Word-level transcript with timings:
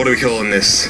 What 0.00 0.08
are 0.08 0.12
we 0.12 0.16
calling 0.18 0.48
this? 0.48 0.86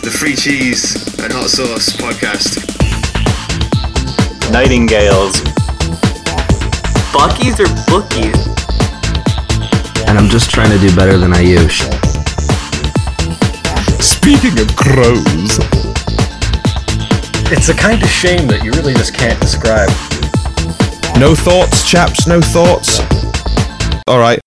The 0.00 0.10
Free 0.18 0.34
Cheese 0.34 1.20
and 1.22 1.30
Hot 1.30 1.50
Sauce 1.50 1.94
podcast. 1.94 2.64
Nightingales. 4.50 5.42
Buckies 7.12 7.60
or 7.60 7.68
bookies? 7.84 8.46
and 10.08 10.18
I'm 10.18 10.30
just 10.30 10.50
trying 10.50 10.70
to 10.70 10.78
do 10.78 10.96
better 10.96 11.18
than 11.18 11.34
I 11.34 11.44
Ayush. 11.44 11.82
Speaking 14.00 14.58
of 14.58 14.74
crows, 14.74 15.58
It's 17.52 17.68
a 17.68 17.74
kind 17.74 18.02
of 18.02 18.08
shame 18.08 18.48
that 18.48 18.64
you 18.64 18.72
really 18.72 18.94
just 18.94 19.12
can't 19.14 19.38
describe. 19.38 19.90
no 21.20 21.34
thoughts, 21.34 21.86
chaps, 21.86 22.26
no 22.26 22.40
thoughts. 22.40 23.00
All 24.08 24.18
right. 24.18 24.40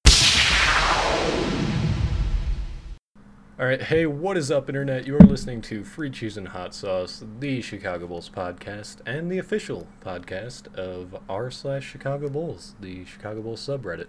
All 3.60 3.66
right, 3.66 3.82
hey, 3.82 4.06
what 4.06 4.38
is 4.38 4.52
up, 4.52 4.70
Internet? 4.70 5.06
You 5.06 5.18
are 5.18 5.20
listening 5.20 5.62
to 5.64 5.84
Free 5.84 6.10
Cheese 6.10 6.38
and 6.38 6.48
Hot 6.48 6.74
Sauce, 6.74 7.26
the 7.42 7.62
Chicago 7.62 8.08
Bulls 8.08 8.30
podcast, 8.30 9.02
and 9.06 9.30
the 9.30 9.38
official 9.38 9.86
podcast 10.00 10.74
of 10.76 11.22
r 11.28 11.52
slash 11.52 11.86
Chicago 11.86 12.30
Bulls, 12.30 12.76
the 12.80 13.04
Chicago 13.04 13.42
Bulls 13.42 13.60
subreddit. 13.60 14.08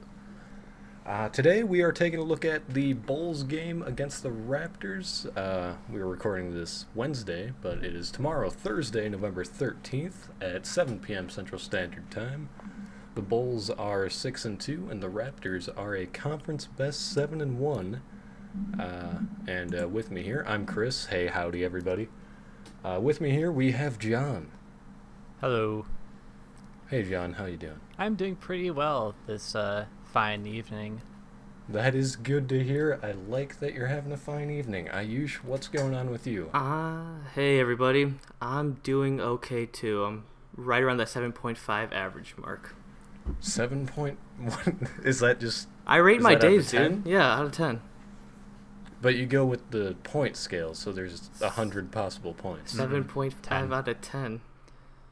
Uh, 1.04 1.30
today 1.30 1.64
we 1.64 1.82
are 1.82 1.90
taking 1.90 2.20
a 2.20 2.22
look 2.22 2.44
at 2.44 2.74
the 2.74 2.92
Bulls 2.92 3.42
game 3.42 3.82
against 3.82 4.22
the 4.22 4.28
Raptors. 4.30 5.26
Uh, 5.36 5.74
we 5.92 5.98
are 5.98 6.06
recording 6.06 6.54
this 6.54 6.86
Wednesday, 6.94 7.52
but 7.60 7.78
it 7.78 7.96
is 7.96 8.12
tomorrow, 8.12 8.50
Thursday, 8.50 9.08
November 9.08 9.42
13th 9.42 10.28
at 10.40 10.64
7 10.64 11.00
p.m. 11.00 11.28
Central 11.28 11.58
Standard 11.58 12.08
Time. 12.08 12.50
The 13.16 13.22
Bulls 13.22 13.68
are 13.68 14.08
6 14.08 14.44
and 14.44 14.60
2, 14.60 14.86
and 14.92 15.02
the 15.02 15.10
Raptors 15.10 15.68
are 15.76 15.96
a 15.96 16.06
conference 16.06 16.66
best 16.66 17.12
7 17.12 17.40
and 17.40 17.58
1. 17.58 18.00
Uh, 18.78 19.18
and 19.46 19.74
uh, 19.80 19.88
with 19.88 20.10
me 20.10 20.22
here, 20.22 20.44
I'm 20.48 20.66
Chris. 20.66 21.06
Hey, 21.06 21.28
howdy, 21.28 21.64
everybody. 21.64 22.08
Uh, 22.84 22.98
with 23.00 23.20
me 23.20 23.30
here, 23.30 23.50
we 23.52 23.72
have 23.72 23.98
John. 23.98 24.50
Hello. 25.40 25.86
Hey, 26.88 27.02
John, 27.04 27.34
how 27.34 27.44
you 27.46 27.56
doing? 27.56 27.80
I'm 27.98 28.16
doing 28.16 28.36
pretty 28.36 28.70
well 28.70 29.14
this 29.26 29.54
uh, 29.54 29.86
fine 30.04 30.46
evening. 30.46 31.02
That 31.68 31.94
is 31.94 32.16
good 32.16 32.48
to 32.48 32.64
hear. 32.64 32.98
I 33.02 33.12
like 33.12 33.60
that 33.60 33.74
you're 33.74 33.86
having 33.86 34.10
a 34.10 34.16
fine 34.16 34.50
evening. 34.50 34.88
Ayush, 34.88 35.36
what's 35.36 35.68
going 35.68 35.94
on 35.94 36.10
with 36.10 36.26
you? 36.26 36.50
Ah, 36.52 37.04
hey 37.36 37.60
everybody. 37.60 38.14
I'm 38.42 38.74
doing 38.82 39.20
okay 39.20 39.66
too. 39.66 40.02
I'm 40.04 40.24
right 40.56 40.82
around 40.82 40.96
that 40.96 41.06
7.5 41.06 41.92
average 41.92 42.34
mark. 42.36 42.74
Seven 43.38 43.86
point 43.86 44.18
one. 44.38 44.88
Is 45.04 45.20
that 45.20 45.38
just? 45.38 45.68
I 45.86 45.96
rate 45.98 46.20
my 46.20 46.34
that 46.34 46.44
out 46.44 46.50
of 46.50 46.56
days, 46.56 46.70
10? 46.72 47.02
dude. 47.02 47.06
Yeah, 47.12 47.32
out 47.36 47.44
of 47.44 47.52
10. 47.52 47.80
But 49.02 49.14
you 49.16 49.26
go 49.26 49.44
with 49.46 49.70
the 49.70 49.96
point 50.02 50.36
scale, 50.36 50.74
so 50.74 50.92
there's 50.92 51.30
a 51.40 51.50
hundred 51.50 51.90
possible 51.90 52.34
points. 52.34 52.74
7.5 52.74 53.32
10. 53.42 53.72
out 53.72 53.88
of 53.88 54.00
10. 54.00 54.40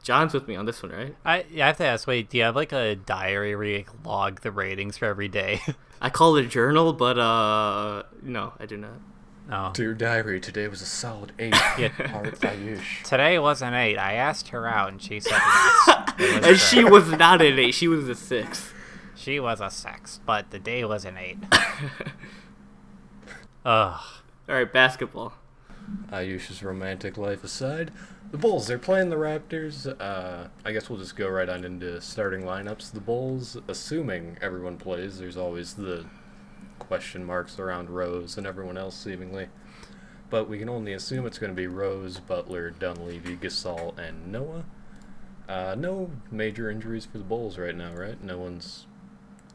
John's 0.03 0.33
with 0.33 0.47
me 0.47 0.55
on 0.55 0.65
this 0.65 0.81
one, 0.81 0.91
right? 0.91 1.15
I, 1.25 1.45
yeah, 1.51 1.65
I 1.65 1.67
have 1.67 1.77
to 1.77 1.85
ask, 1.85 2.07
wait, 2.07 2.29
do 2.29 2.37
you 2.37 2.43
have 2.43 2.55
like 2.55 2.71
a 2.71 2.95
diary 2.95 3.55
where 3.55 3.65
you 3.65 3.77
like, 3.79 4.05
log 4.05 4.41
the 4.41 4.51
ratings 4.51 4.97
for 4.97 5.05
every 5.05 5.27
day? 5.27 5.61
I 6.01 6.09
call 6.09 6.37
it 6.37 6.45
a 6.45 6.47
journal, 6.47 6.93
but 6.93 7.17
uh, 7.19 8.03
no, 8.21 8.53
I 8.59 8.65
do 8.65 8.77
not. 8.77 8.99
no. 9.49 9.71
Dear 9.73 9.93
diary, 9.93 10.39
today 10.39 10.67
was 10.69 10.81
a 10.81 10.85
solid 10.85 11.33
eight. 11.39 11.53
Yeah. 11.77 11.89
Art 12.13 12.39
Ayush. 12.39 13.03
Today 13.03 13.39
was 13.39 13.61
an 13.61 13.73
8. 13.73 13.97
I 13.97 14.13
asked 14.13 14.49
her 14.49 14.67
out 14.67 14.89
and 14.91 15.01
she 15.01 15.19
said 15.19 15.31
yes. 15.31 16.13
It 16.19 16.35
was 16.41 16.47
And 16.47 16.59
she 16.59 16.83
was 16.83 17.09
not 17.11 17.41
an 17.41 17.57
8, 17.59 17.73
she 17.73 17.87
was 17.87 18.07
a 18.07 18.15
6. 18.15 18.73
She 19.15 19.39
was 19.39 19.59
a 19.59 19.69
6, 19.69 20.19
but 20.25 20.51
the 20.51 20.59
day 20.59 20.85
was 20.85 21.03
an 21.05 21.17
8. 21.17 21.37
Ugh. 23.65 24.01
Alright, 24.47 24.73
basketball. 24.73 25.33
Ayush's 26.11 26.63
romantic 26.63 27.17
life 27.17 27.43
aside, 27.43 27.91
the 28.31 28.37
Bulls, 28.37 28.67
they're 28.67 28.77
playing 28.77 29.09
the 29.09 29.15
Raptors. 29.15 29.87
Uh, 29.99 30.49
I 30.63 30.71
guess 30.71 30.87
we'll 30.87 30.99
just 30.99 31.15
go 31.15 31.27
right 31.27 31.49
on 31.49 31.63
into 31.63 31.99
starting 31.99 32.43
lineups. 32.43 32.91
The 32.91 32.99
Bulls, 32.99 33.57
assuming 33.67 34.37
everyone 34.39 34.77
plays, 34.77 35.17
there's 35.17 35.37
always 35.37 35.73
the 35.73 36.05
question 36.77 37.23
marks 37.23 37.57
around 37.57 37.89
Rose 37.89 38.37
and 38.37 38.45
everyone 38.45 38.77
else, 38.77 38.95
seemingly. 38.95 39.47
But 40.29 40.47
we 40.47 40.59
can 40.59 40.69
only 40.69 40.93
assume 40.93 41.25
it's 41.25 41.39
going 41.39 41.51
to 41.51 41.55
be 41.55 41.65
Rose, 41.65 42.19
Butler, 42.19 42.69
Dunleavy, 42.69 43.35
Gasol, 43.35 43.97
and 43.97 44.31
Noah. 44.31 44.65
Uh, 45.47 45.75
no 45.75 46.11
major 46.29 46.69
injuries 46.69 47.05
for 47.05 47.17
the 47.17 47.23
Bulls 47.23 47.57
right 47.57 47.75
now, 47.75 47.93
right? 47.95 48.23
No 48.23 48.37
one's 48.37 48.85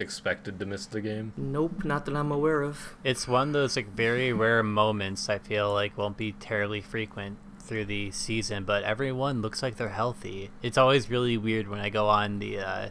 expected 0.01 0.59
to 0.59 0.67
miss 0.67 0.87
the 0.87 1.01
game. 1.01 1.33
Nope, 1.37 1.85
not 1.85 2.05
that 2.07 2.17
I'm 2.17 2.33
aware 2.33 2.63
of. 2.63 2.95
It's 3.05 3.29
one 3.29 3.49
of 3.49 3.53
those 3.55 3.77
like 3.77 3.89
very 3.95 4.33
rare 4.33 4.63
moments 4.63 5.29
I 5.29 5.39
feel 5.39 5.73
like 5.73 5.97
won't 5.97 6.17
be 6.17 6.33
terribly 6.33 6.81
frequent 6.81 7.39
through 7.61 7.87
the 7.87 8.11
season, 8.11 8.65
but 8.65 8.83
everyone 8.85 9.41
looks 9.41 9.63
like 9.63 9.77
they're 9.77 9.89
healthy. 9.91 10.51
It's 10.63 10.77
always 10.77 11.09
really 11.09 11.37
weird 11.39 11.69
when 11.69 11.81
I 11.81 11.89
go 11.89 12.09
on 12.09 12.39
the 12.39 12.59
uh, 12.59 12.89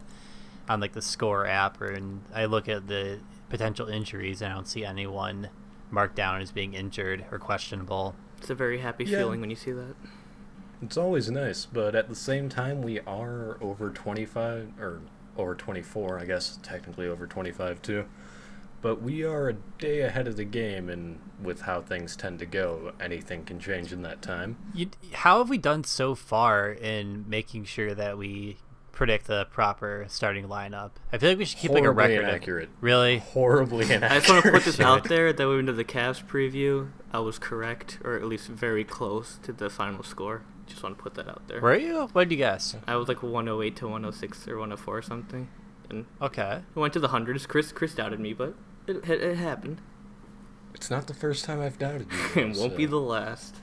on 0.70 0.80
like 0.80 0.94
the 0.94 1.02
score 1.02 1.46
app 1.46 1.82
or 1.82 1.88
and 1.92 2.22
I 2.34 2.46
look 2.46 2.68
at 2.70 2.88
the 2.88 3.20
potential 3.50 3.88
injuries 3.88 4.42
and 4.42 4.52
I 4.52 4.56
don't 4.56 4.68
see 4.68 4.84
anyone 4.86 5.50
marked 5.92 6.16
down 6.16 6.42
as 6.42 6.52
being 6.52 6.74
injured 6.74 7.26
or 7.32 7.38
questionable. 7.38 8.16
It's 8.40 8.50
a 8.50 8.56
very 8.56 8.80
happy 8.80 9.04
Yeah. 9.04 9.20
feeling 9.20 9.42
when 9.42 9.50
you 9.50 9.56
see 9.56 9.72
that. 9.74 9.96
It's 10.82 10.98
always 10.98 11.30
nice, 11.30 11.66
but 11.66 11.96
at 11.96 12.10
the 12.10 12.16
same 12.16 12.50
time, 12.50 12.82
we 12.82 13.00
are 13.02 13.58
over 13.62 13.90
25, 13.90 14.74
or 14.80 15.00
over 15.38 15.56
24, 15.56 16.20
I 16.20 16.26
guess, 16.26 16.60
technically 16.64 17.08
over 17.08 17.26
25 17.28 17.82
too. 17.82 18.06
But 18.82 19.02
we 19.02 19.24
are 19.24 19.48
a 19.50 19.54
day 19.54 20.02
ahead 20.02 20.28
of 20.28 20.36
the 20.36 20.44
game, 20.44 20.90
and 20.90 21.20
with 21.42 21.62
how 21.62 21.82
things 21.82 22.18
tend 22.18 22.40
to 22.40 22.46
go, 22.46 22.92
anything 23.00 23.46
can 23.46 23.58
change 23.60 23.94
in 23.94 24.02
that 24.02 24.22
time. 24.22 24.58
You, 24.74 24.90
how 25.14 25.38
have 25.38 25.50
we 25.50 25.58
done 25.58 25.86
so 25.86 26.16
far 26.16 26.70
in 26.70 27.24
making 27.30 27.64
sure 27.64 27.96
that 27.96 28.18
we 28.18 28.58
predict 28.92 29.28
the 29.28 29.46
proper 29.46 30.06
starting 30.10 30.48
lineup? 30.50 30.92
I 31.14 31.18
feel 31.18 31.30
like 31.30 31.38
we 31.38 31.46
should 31.46 31.60
keep 31.60 31.72
like 31.72 31.84
a 31.86 31.94
Horribly 31.94 32.18
record. 32.18 32.64
of- 32.66 32.70
Really? 32.82 33.20
Horribly 33.20 33.86
inaccurate. 33.86 34.12
I 34.12 34.16
just 34.20 34.30
want 34.30 34.44
to 34.44 34.52
put 34.52 34.66
this 34.66 34.80
out 34.82 35.06
there 35.06 35.32
that 35.32 35.48
we 35.48 35.56
went 35.56 35.68
to 35.68 35.74
the 35.74 35.86
Cavs 35.86 36.22
preview. 36.22 36.90
I 37.14 37.20
was 37.20 37.40
correct, 37.40 38.00
or 38.04 38.16
at 38.18 38.26
least 38.26 38.50
very 38.50 38.84
close 38.84 39.40
to 39.44 39.54
the 39.54 39.70
final 39.70 40.04
score. 40.04 40.42
Just 40.68 40.82
want 40.84 40.98
to 40.98 41.04
put 41.04 41.14
that 41.16 41.28
out 41.28 41.48
there. 41.48 41.60
Were 41.62 41.76
you? 41.76 42.08
What 42.14 42.26
did 42.26 42.32
you 42.32 42.38
guess? 42.38 42.76
I 42.88 42.96
was 42.96 43.08
like 43.08 43.22
108 43.22 43.76
to 43.78 43.86
106 43.88 44.48
or 44.48 44.54
104 44.58 44.98
or 44.98 45.02
something, 45.02 45.50
and 45.90 46.06
Okay. 46.22 46.62
we 46.74 46.82
went 46.82 46.94
to 46.94 47.00
the 47.00 47.10
hundreds. 47.10 47.46
Chris 47.46 47.72
Chris 47.72 47.94
doubted 47.94 48.20
me, 48.20 48.34
but 48.34 48.56
it 48.88 48.98
it, 49.10 49.22
it 49.22 49.38
happened. 49.38 49.82
It's 50.74 50.90
not 50.90 51.08
the 51.08 51.14
first 51.14 51.46
time 51.46 51.62
I've 51.62 51.78
doubted 51.78 52.08
you. 52.36 52.42
it 52.42 52.58
won't 52.58 52.76
be 52.78 52.86
the 52.86 53.00
last. 53.00 53.58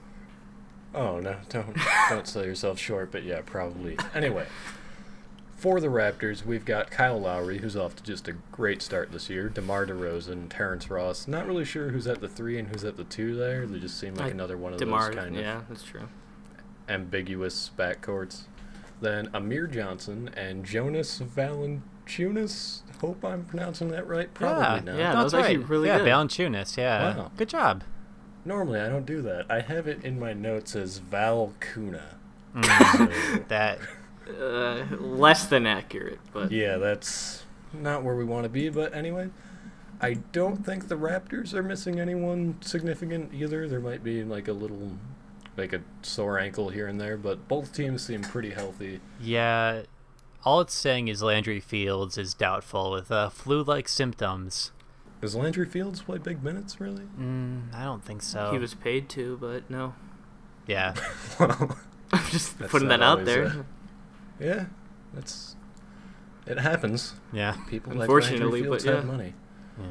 Oh 0.94 1.20
no, 1.20 1.36
don't 1.48 1.76
don't 2.08 2.26
sell 2.26 2.44
yourself 2.44 2.78
short, 2.78 3.10
but 3.12 3.22
yeah, 3.24 3.40
probably. 3.44 3.96
Anyway, 4.14 4.46
for 5.56 5.80
the 5.80 5.88
Raptors, 5.88 6.44
we've 6.44 6.64
got 6.64 6.90
Kyle 6.90 7.20
Lowry, 7.20 7.58
who's 7.58 7.76
off 7.76 7.94
to 7.96 8.02
just 8.02 8.26
a 8.28 8.32
great 8.50 8.82
start 8.82 9.12
this 9.12 9.28
year. 9.30 9.48
DeMar 9.48 9.86
DeRozan, 9.86 10.48
Terrence 10.48 10.90
Ross. 10.90 11.28
Not 11.28 11.46
really 11.46 11.64
sure 11.64 11.90
who's 11.90 12.06
at 12.06 12.20
the 12.20 12.28
three 12.28 12.58
and 12.58 12.68
who's 12.68 12.82
at 12.84 12.96
the 12.96 13.04
two 13.04 13.36
there. 13.36 13.66
They 13.66 13.78
just 13.78 13.98
seem 14.00 14.14
like 14.14 14.24
Like 14.26 14.32
another 14.34 14.56
one 14.56 14.72
of 14.72 14.78
Demar, 14.78 15.06
those 15.06 15.14
kind 15.16 15.34
yeah, 15.34 15.40
of 15.40 15.46
Yeah, 15.46 15.60
that's 15.68 15.82
true. 15.84 16.08
Ambiguous 16.90 17.70
backcourts. 17.78 18.42
Then 19.00 19.30
Amir 19.32 19.66
Johnson 19.66 20.30
and 20.36 20.64
Jonas 20.64 21.20
Valanciunas. 21.20 22.82
Hope 23.00 23.24
I'm 23.24 23.44
pronouncing 23.44 23.88
that 23.88 24.06
right. 24.06 24.32
Probably 24.34 24.62
yeah, 24.62 24.80
not. 24.80 24.98
Yeah, 24.98 25.12
that's 25.14 25.24
was 25.24 25.34
actually 25.34 25.56
right. 25.58 25.68
really 25.68 25.88
yeah, 25.88 25.98
good. 25.98 26.06
Valanciunas, 26.08 26.76
yeah. 26.76 27.16
Wow. 27.16 27.30
Good 27.36 27.48
job. 27.48 27.84
Normally 28.44 28.80
I 28.80 28.88
don't 28.88 29.06
do 29.06 29.22
that. 29.22 29.46
I 29.50 29.60
have 29.60 29.86
it 29.86 30.04
in 30.04 30.18
my 30.18 30.32
notes 30.34 30.76
as 30.76 30.98
Val 30.98 31.54
Kuna. 31.60 32.16
Mm, 32.54 33.36
So- 33.38 33.44
that 33.48 33.78
Uh, 34.28 34.84
less 34.98 35.46
than 35.46 35.66
accurate, 35.66 36.20
but 36.32 36.52
Yeah, 36.52 36.76
that's 36.76 37.42
not 37.72 38.02
where 38.04 38.14
we 38.14 38.24
want 38.24 38.44
to 38.44 38.48
be, 38.48 38.68
but 38.68 38.94
anyway. 38.94 39.30
I 40.02 40.14
don't 40.32 40.64
think 40.64 40.88
the 40.88 40.94
Raptors 40.96 41.52
are 41.52 41.62
missing 41.62 42.00
anyone 42.00 42.56
significant 42.62 43.34
either. 43.34 43.68
There 43.68 43.80
might 43.80 44.02
be 44.02 44.24
like 44.24 44.48
a 44.48 44.52
little 44.52 44.92
like 45.60 45.72
a 45.72 45.82
sore 46.02 46.38
ankle 46.38 46.70
here 46.70 46.86
and 46.86 47.00
there, 47.00 47.16
but 47.16 47.46
both 47.48 47.72
teams 47.72 48.02
seem 48.02 48.22
pretty 48.22 48.50
healthy. 48.50 49.00
yeah. 49.20 49.82
All 50.42 50.62
it's 50.62 50.72
saying 50.72 51.08
is 51.08 51.22
Landry 51.22 51.60
Fields 51.60 52.16
is 52.16 52.32
doubtful 52.32 52.90
with 52.92 53.12
uh, 53.12 53.28
flu-like 53.28 53.88
symptoms. 53.88 54.72
Does 55.20 55.34
Landry 55.34 55.66
Fields 55.66 56.00
play 56.00 56.16
big 56.16 56.42
minutes 56.42 56.80
really? 56.80 57.04
Mm, 57.20 57.74
I 57.74 57.84
don't 57.84 58.02
think 58.02 58.22
so. 58.22 58.50
he 58.50 58.56
was 58.58 58.72
paid 58.72 59.10
to. 59.10 59.36
But 59.38 59.68
no, 59.68 59.94
Yeah. 60.66 60.94
well, 61.38 61.76
I'm 62.12 62.24
just 62.30 62.58
That's 62.58 62.70
putting 62.72 62.88
that 62.88 63.02
out 63.02 63.26
there. 63.26 63.44
a- 63.44 63.66
yeah, 64.42 64.64
that's 65.12 65.56
it 66.46 66.58
happens. 66.58 67.12
Yeah. 67.34 67.58
People 67.68 67.92
like 67.94 68.08
Landry 68.08 68.62
Fields 68.62 68.84
but 68.86 68.94
have 68.94 69.04
money. 69.04 69.34
Yeah. 69.78 69.84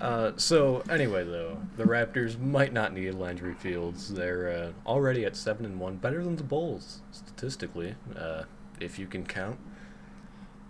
Uh, 0.00 0.32
so 0.36 0.82
anyway, 0.88 1.24
though, 1.24 1.58
the 1.76 1.84
Raptors 1.84 2.38
might 2.38 2.72
not 2.72 2.92
need 2.94 3.14
Landry 3.14 3.54
Fields. 3.54 4.14
They're 4.14 4.48
uh, 4.48 4.88
already 4.88 5.24
at 5.24 5.36
seven 5.36 5.64
and 5.64 5.80
one, 5.80 5.96
better 5.96 6.22
than 6.22 6.36
the 6.36 6.44
Bulls 6.44 7.00
statistically, 7.10 7.96
uh, 8.16 8.44
if 8.80 8.98
you 8.98 9.06
can 9.06 9.26
count. 9.26 9.58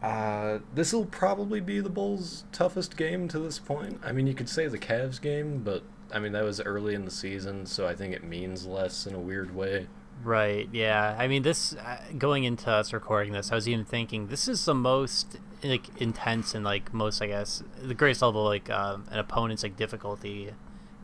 Uh, 0.03 0.61
this 0.75 0.93
will 0.93 1.07
probably 1.07 1.61
be 1.61 1.81
the 1.81 1.91
Bulls' 1.91 2.45
toughest 2.53 2.97
game 2.97 3.29
to 3.29 3.39
this 3.39 3.59
point. 3.59 4.01
I 4.03 4.13
mean, 4.13 4.27
you 4.27 4.35
could 4.35 4.49
say 4.49 4.69
the 4.69 4.79
Cavs 4.79 5.21
game, 5.21 5.63
but 5.63 5.83
I 6.13 6.19
mean 6.21 6.33
that 6.33 6.45
was 6.45 6.61
early 6.61 6.95
in 6.95 7.05
the 7.05 7.11
season, 7.11 7.67
so 7.67 7.87
I 7.87 7.95
think 7.95 8.15
it 8.15 8.25
means 8.25 8.65
less 8.65 9.07
in 9.07 9.15
a 9.15 9.21
weird 9.21 9.55
way. 9.55 9.89
Right. 10.23 10.69
Yeah. 10.73 11.17
I 11.19 11.29
mean, 11.29 11.43
this 11.43 11.75
uh, 11.75 11.99
going 12.17 12.45
into 12.45 12.71
us 12.71 12.93
recording 12.93 13.33
this, 13.33 13.53
I 13.53 13.55
was 13.55 13.69
even 13.69 13.85
thinking 13.85 14.29
this 14.29 14.49
is 14.49 14.65
the 14.65 14.75
most 14.75 15.39
like 15.63 15.89
intense 16.01 16.55
and 16.55 16.65
like 16.65 16.93
most, 16.93 17.23
I 17.23 17.29
guess, 17.29 17.63
the 17.81 17.95
greatest 17.95 18.23
level 18.23 18.45
like 18.45 18.69
um, 18.71 19.07
an 19.11 19.19
opponent's 19.19 19.63
like 19.63 19.77
difficulty 19.77 20.53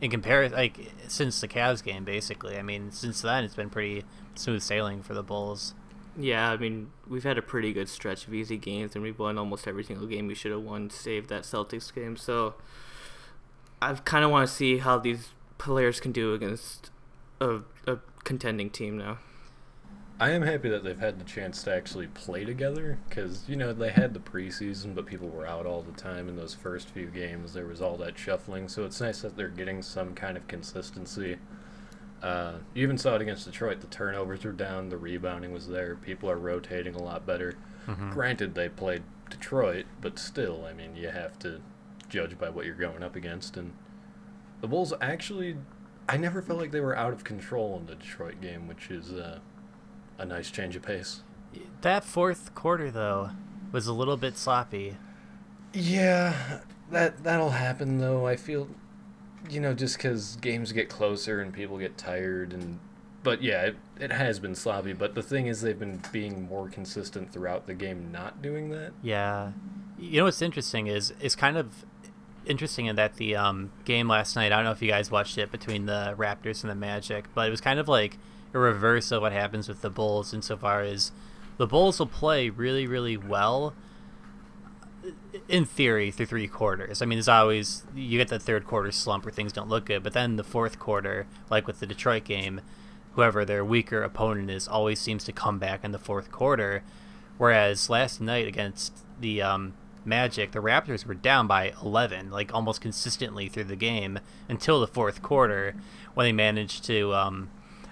in 0.01 0.11
comparison, 0.11 0.57
like 0.57 0.91
since 1.07 1.39
the 1.39 1.47
Cavs 1.47 1.83
game, 1.83 2.03
basically. 2.03 2.57
I 2.57 2.61
mean, 2.61 2.91
since 2.91 3.21
then 3.21 3.43
it's 3.43 3.55
been 3.55 3.69
pretty 3.69 4.03
smooth 4.35 4.61
sailing 4.61 5.01
for 5.01 5.13
the 5.13 5.23
Bulls. 5.23 5.73
Yeah, 6.17 6.49
I 6.51 6.57
mean, 6.57 6.91
we've 7.07 7.23
had 7.23 7.37
a 7.37 7.41
pretty 7.41 7.73
good 7.73 7.89
stretch 7.89 8.25
of 8.27 8.33
easy 8.33 8.57
games, 8.57 8.95
and 8.95 9.03
we've 9.03 9.19
won 9.19 9.37
almost 9.37 9.67
every 9.67 9.83
single 9.83 10.07
game 10.07 10.27
we 10.27 10.35
should 10.35 10.51
have 10.51 10.61
won, 10.61 10.89
save 10.89 11.27
that 11.27 11.43
Celtics 11.43 11.93
game. 11.93 12.15
So 12.15 12.55
I 13.81 13.93
kind 13.93 14.23
of 14.23 14.31
want 14.31 14.47
to 14.47 14.53
see 14.53 14.77
how 14.77 14.97
these 14.97 15.29
players 15.57 15.99
can 15.99 16.13
do 16.13 16.33
against 16.33 16.89
a, 17.41 17.59
a 17.85 17.99
contending 18.25 18.69
team 18.69 18.97
now. 18.97 19.19
I 20.19 20.31
am 20.31 20.43
happy 20.43 20.69
that 20.69 20.83
they've 20.83 20.99
had 20.99 21.19
the 21.19 21.25
chance 21.25 21.63
to 21.63 21.73
actually 21.73 22.07
play 22.07 22.45
together 22.45 22.97
because, 23.09 23.43
you 23.47 23.57
know, 23.57 23.73
they 23.73 23.89
had 23.89 24.13
the 24.13 24.19
preseason, 24.19 24.95
but 24.95 25.05
people 25.05 25.27
were 25.27 25.45
out 25.45 25.65
all 25.65 25.81
the 25.81 25.91
time 25.91 26.29
in 26.29 26.37
those 26.37 26.53
first 26.53 26.89
few 26.89 27.07
games. 27.07 27.53
There 27.53 27.65
was 27.65 27.81
all 27.81 27.97
that 27.97 28.17
shuffling, 28.17 28.69
so 28.69 28.85
it's 28.85 29.01
nice 29.01 29.21
that 29.21 29.35
they're 29.35 29.49
getting 29.49 29.81
some 29.81 30.13
kind 30.13 30.37
of 30.37 30.47
consistency. 30.47 31.37
Uh, 32.23 32.53
you 32.73 32.83
even 32.83 32.97
saw 32.97 33.15
it 33.15 33.21
against 33.21 33.45
Detroit. 33.45 33.81
The 33.81 33.87
turnovers 33.87 34.45
were 34.45 34.53
down, 34.53 34.87
the 34.87 34.97
rebounding 34.97 35.51
was 35.51 35.67
there, 35.67 35.97
people 35.97 36.29
are 36.29 36.37
rotating 36.37 36.95
a 36.95 37.03
lot 37.03 37.25
better. 37.25 37.55
Mm-hmm. 37.85 38.11
Granted, 38.11 38.55
they 38.55 38.69
played 38.69 39.03
Detroit, 39.29 39.85
but 39.99 40.17
still, 40.17 40.65
I 40.65 40.71
mean, 40.71 40.95
you 40.95 41.09
have 41.09 41.37
to 41.39 41.61
judge 42.07 42.37
by 42.39 42.49
what 42.49 42.65
you're 42.65 42.75
going 42.75 43.03
up 43.03 43.17
against. 43.17 43.57
And 43.57 43.73
the 44.61 44.67
Bulls 44.67 44.93
actually, 45.01 45.57
I 46.07 46.17
never 46.17 46.41
felt 46.41 46.59
like 46.59 46.71
they 46.71 46.81
were 46.81 46.95
out 46.95 47.13
of 47.13 47.23
control 47.23 47.77
in 47.77 47.85
the 47.85 47.95
Detroit 47.95 48.41
game, 48.41 48.67
which 48.67 48.89
is. 48.89 49.11
Uh, 49.11 49.39
a 50.17 50.25
nice 50.25 50.51
change 50.51 50.75
of 50.75 50.81
pace. 50.81 51.21
That 51.81 52.03
fourth 52.03 52.53
quarter 52.55 52.91
though 52.91 53.31
was 53.71 53.87
a 53.87 53.93
little 53.93 54.17
bit 54.17 54.37
sloppy. 54.37 54.97
Yeah, 55.73 56.59
that 56.91 57.23
that'll 57.23 57.51
happen 57.51 57.99
though. 57.99 58.25
I 58.27 58.35
feel, 58.35 58.67
you 59.49 59.59
know, 59.59 59.73
just 59.73 59.97
because 59.97 60.37
games 60.37 60.71
get 60.71 60.89
closer 60.89 61.41
and 61.41 61.53
people 61.53 61.77
get 61.77 61.97
tired 61.97 62.53
and. 62.53 62.79
But 63.23 63.41
yeah, 63.41 63.63
it, 63.63 63.75
it 63.99 64.11
has 64.11 64.39
been 64.39 64.53
sloppy. 64.53 64.93
But 64.93 65.15
the 65.15 65.23
thing 65.23 65.47
is, 65.47 65.61
they've 65.61 65.79
been 65.79 65.99
being 66.11 66.47
more 66.47 66.69
consistent 66.69 67.33
throughout 67.33 67.65
the 67.65 67.73
game, 67.73 68.11
not 68.11 68.43
doing 68.43 68.69
that. 68.69 68.91
Yeah, 69.01 69.53
you 69.97 70.19
know 70.19 70.25
what's 70.25 70.43
interesting 70.43 70.85
is 70.85 71.11
it's 71.19 71.35
kind 71.35 71.57
of 71.57 71.85
interesting 72.45 72.85
in 72.85 72.95
that 72.95 73.15
the 73.15 73.35
um, 73.35 73.71
game 73.83 74.07
last 74.07 74.35
night. 74.35 74.51
I 74.51 74.55
don't 74.55 74.65
know 74.65 74.71
if 74.71 74.81
you 74.81 74.89
guys 74.89 75.11
watched 75.11 75.37
it 75.37 75.51
between 75.51 75.85
the 75.85 76.15
Raptors 76.17 76.63
and 76.63 76.71
the 76.71 76.75
Magic, 76.75 77.25
but 77.33 77.47
it 77.47 77.51
was 77.51 77.61
kind 77.61 77.79
of 77.79 77.87
like 77.87 78.17
a 78.53 78.59
reverse 78.59 79.11
of 79.11 79.21
what 79.21 79.31
happens 79.31 79.67
with 79.67 79.81
the 79.81 79.89
Bulls 79.89 80.33
insofar 80.33 80.81
as 80.81 81.11
the 81.57 81.67
Bulls 81.67 81.99
will 81.99 82.07
play 82.07 82.49
really, 82.49 82.87
really 82.87 83.17
well 83.17 83.73
in 85.47 85.65
theory 85.65 86.11
through 86.11 86.25
three 86.25 86.47
quarters. 86.47 87.01
I 87.01 87.05
mean, 87.05 87.17
there's 87.17 87.27
always 87.27 87.83
you 87.95 88.17
get 88.17 88.29
the 88.29 88.39
third 88.39 88.65
quarter 88.65 88.91
slump 88.91 89.25
where 89.25 89.31
things 89.31 89.53
don't 89.53 89.69
look 89.69 89.85
good, 89.85 90.03
but 90.03 90.13
then 90.13 90.35
the 90.35 90.43
fourth 90.43 90.79
quarter, 90.79 91.27
like 91.49 91.67
with 91.67 91.79
the 91.79 91.85
Detroit 91.85 92.23
game, 92.23 92.61
whoever 93.13 93.45
their 93.45 93.63
weaker 93.63 94.03
opponent 94.03 94.49
is 94.49 94.67
always 94.67 94.99
seems 94.99 95.23
to 95.25 95.31
come 95.31 95.59
back 95.59 95.83
in 95.83 95.91
the 95.91 95.99
fourth 95.99 96.31
quarter. 96.31 96.83
Whereas 97.37 97.89
last 97.89 98.21
night 98.21 98.47
against 98.47 98.93
the 99.19 99.41
um, 99.41 99.73
Magic, 100.05 100.51
the 100.51 100.59
Raptors 100.59 101.05
were 101.05 101.13
down 101.13 101.47
by 101.47 101.73
11, 101.81 102.31
like 102.31 102.53
almost 102.53 102.81
consistently 102.81 103.47
through 103.47 103.65
the 103.65 103.75
game 103.75 104.19
until 104.47 104.79
the 104.79 104.87
fourth 104.87 105.21
quarter, 105.21 105.75
when 106.13 106.25
they 106.25 106.31
managed 106.31 106.83
to 106.85 107.13
um, 107.13 107.49